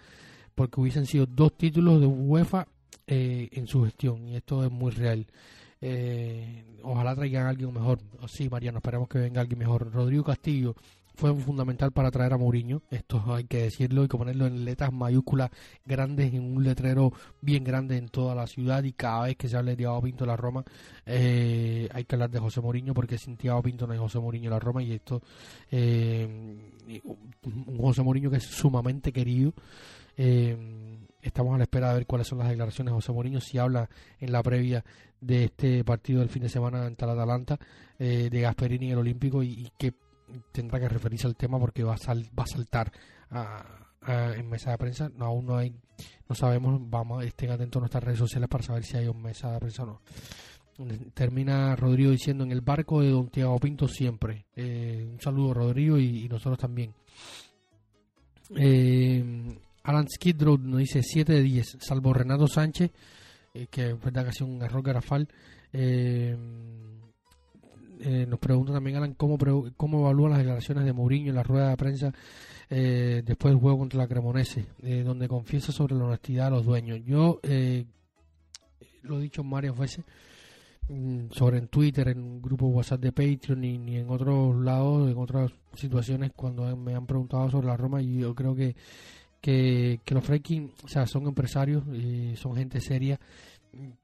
[0.56, 2.68] porque hubiesen sido dos títulos de UEFA
[3.06, 5.26] en su gestión y esto es muy real.
[6.84, 8.00] ojalá traigan a alguien mejor.
[8.28, 9.92] Sí, Mariano, esperemos que venga alguien mejor.
[9.92, 10.76] Rodrigo Castillo
[11.16, 15.52] fue fundamental para traer a Mourinho, esto hay que decirlo y ponerlo en letras mayúsculas
[15.86, 19.56] grandes en un letrero bien grande en toda la ciudad y cada vez que se
[19.56, 20.64] hable de Thiago Pinto la Roma
[21.06, 24.50] eh, hay que hablar de José Mourinho porque sin Thiago Pinto no hay José Mourinho
[24.50, 25.22] la Roma y esto
[25.70, 26.28] eh,
[27.46, 29.54] un José Mourinho que es sumamente querido.
[30.16, 33.58] Eh, estamos a la espera de ver cuáles son las declaraciones de José Mourinho si
[33.58, 33.90] habla
[34.20, 34.84] en la previa
[35.22, 37.60] de este partido del fin de semana ante el Atalanta
[37.98, 39.94] de Gasperini en el Olímpico y, y que
[40.52, 42.92] tendrá que referirse al tema porque va a, va a saltar
[44.08, 45.10] en mesa de prensa.
[45.10, 45.74] No, aún no hay,
[46.28, 49.52] no sabemos, vamos, estén atentos a nuestras redes sociales para saber si hay un mesa
[49.52, 50.02] de prensa o no.
[51.14, 54.46] Termina Rodrigo diciendo en el barco de Don Tiago Pinto siempre.
[54.56, 56.94] Eh, un saludo Rodrigo y, nosotros también.
[58.56, 59.24] Eh,
[59.84, 62.92] Alan Skidrow nos dice 7 de 10, salvo Renato Sánchez,
[63.54, 65.28] eh, que es verdad que ha sido un error garrafal.
[65.72, 66.36] Eh,
[68.00, 69.38] eh, nos pregunta también Alan cómo,
[69.78, 72.14] cómo evalúa las declaraciones de Mourinho en la rueda de prensa
[72.70, 76.66] eh, después del juego contra la Cremonese, eh, donde confiesa sobre la honestidad de los
[76.66, 77.00] dueños.
[77.06, 77.40] Yo
[79.04, 80.06] lo he dicho varias veces
[80.88, 85.10] mm, sobre en Twitter, en un grupo WhatsApp de Patreon ni, ni en otros lados,
[85.12, 88.76] en otras situaciones cuando me han preguntado sobre la Roma y yo creo que
[89.44, 93.20] que, los Freaking, o sea, son empresarios, y son gente seria,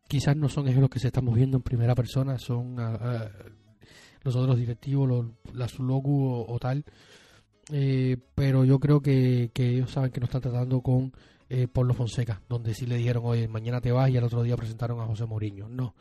[0.06, 2.76] quizás no son ellos los que se están moviendo en primera persona, son
[4.24, 6.84] los otros directivos, la Suloku o, tal.
[7.72, 11.14] Eh, pero yo creo que, ellos saben que no están tratando con
[11.50, 14.58] eh, Pablo Fonseca, donde sí le dijeron, oye, mañana te vas y al otro día
[14.58, 15.70] presentaron a José Mourinho.
[15.70, 15.94] No,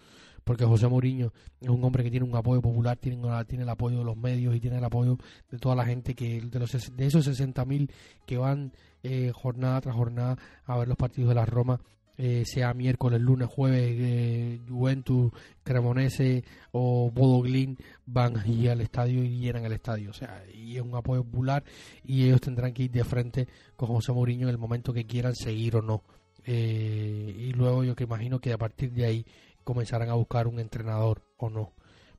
[0.49, 3.99] porque José Mourinho es un hombre que tiene un apoyo popular, tiene, tiene el apoyo
[3.99, 5.19] de los medios y tiene el apoyo
[5.51, 7.91] de toda la gente que de los de esos 60.000
[8.25, 11.81] que van eh, jornada tras jornada a ver los partidos de la Roma
[12.21, 15.31] eh, sea miércoles, lunes, jueves, eh, Juventus,
[15.63, 16.43] Cremonese
[16.73, 20.11] o Bodoglin van allí al estadio y llenan el estadio.
[20.11, 21.63] O sea, y es un apoyo popular
[22.03, 23.47] y ellos tendrán que ir de frente
[23.77, 26.03] con José Mourinho en el momento que quieran seguir o no.
[26.45, 29.27] Eh, y luego yo que imagino que a partir de ahí
[29.63, 31.73] comenzarán a buscar un entrenador o no.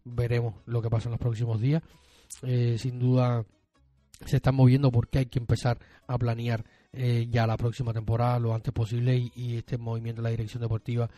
[0.06, 1.84] Veremos lo que pasa en los próximos días.
[2.78, 3.45] sin duda
[4.26, 8.54] se están moviendo porque hay que empezar a planear eh, ya la próxima temporada lo
[8.54, 11.10] antes posible y, este movimiento de la dirección deportiva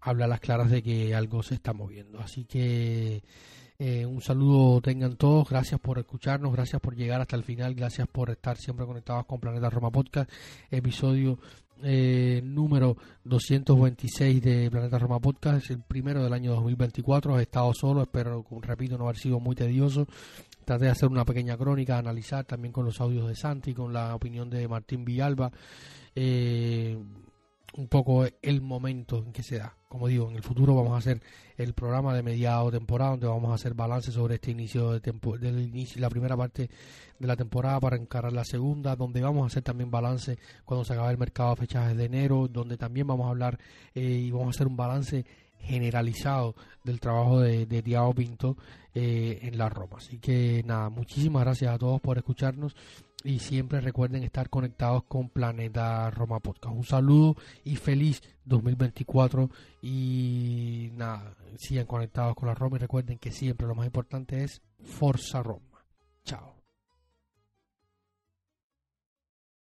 [0.00, 2.18] habla a las claras de que algo se está moviendo.
[2.20, 3.22] Así que
[3.78, 8.08] eh, un saludo tengan todos, gracias por escucharnos, gracias por llegar hasta el final, gracias
[8.08, 10.30] por estar siempre conectados con Planeta Roma Podcast,
[10.70, 11.38] episodio
[11.82, 17.38] eh, número 226 de Planeta Roma Podcast, el primero del año 2024.
[17.38, 20.06] He estado solo, espero, repito, no haber sido muy tedioso
[20.70, 24.14] traté de hacer una pequeña crónica, analizar también con los audios de Santi, con la
[24.14, 25.50] opinión de Martín Villalba,
[26.14, 26.96] eh,
[27.74, 29.74] un poco el momento en que se da.
[29.88, 31.20] Como digo, en el futuro vamos a hacer
[31.56, 35.58] el programa de mediado temporada, donde vamos a hacer balance sobre este inicio de del
[35.58, 36.70] inicio, la primera parte
[37.18, 40.92] de la temporada para encarar la segunda, donde vamos a hacer también balance cuando se
[40.92, 43.58] acabe el mercado a fechajes de enero, donde también vamos a hablar
[43.92, 45.26] eh, y vamos a hacer un balance
[45.62, 46.54] generalizado
[46.84, 48.56] del trabajo de, de Tiago Pinto
[48.94, 49.98] eh, en la Roma.
[49.98, 52.74] Así que nada, muchísimas gracias a todos por escucharnos
[53.22, 56.74] y siempre recuerden estar conectados con Planeta Roma Podcast.
[56.74, 59.50] Un saludo y feliz 2024
[59.82, 64.62] y nada, sigan conectados con la Roma y recuerden que siempre lo más importante es
[64.82, 65.84] Forza Roma.
[66.24, 66.59] Chao.